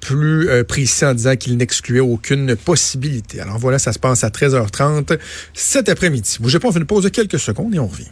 plus 0.00 0.48
euh, 0.48 0.64
précis 0.64 1.04
en 1.04 1.14
disant 1.14 1.36
qu'il 1.36 1.56
n'excluait 1.56 2.00
aucune 2.00 2.56
possibilité. 2.56 3.40
Alors 3.40 3.58
voilà, 3.58 3.78
ça 3.78 3.92
se 3.92 3.98
passe 3.98 4.24
à 4.24 4.30
13h30 4.30 5.18
cet 5.52 5.88
après-midi. 5.88 6.38
Bougez 6.40 6.58
pas, 6.58 6.68
on 6.68 6.72
fait 6.72 6.78
une 6.78 6.86
pause 6.86 7.04
de 7.04 7.10
quelques 7.10 7.38
secondes 7.38 7.74
et 7.74 7.78
on 7.78 7.86
revient. 7.86 8.08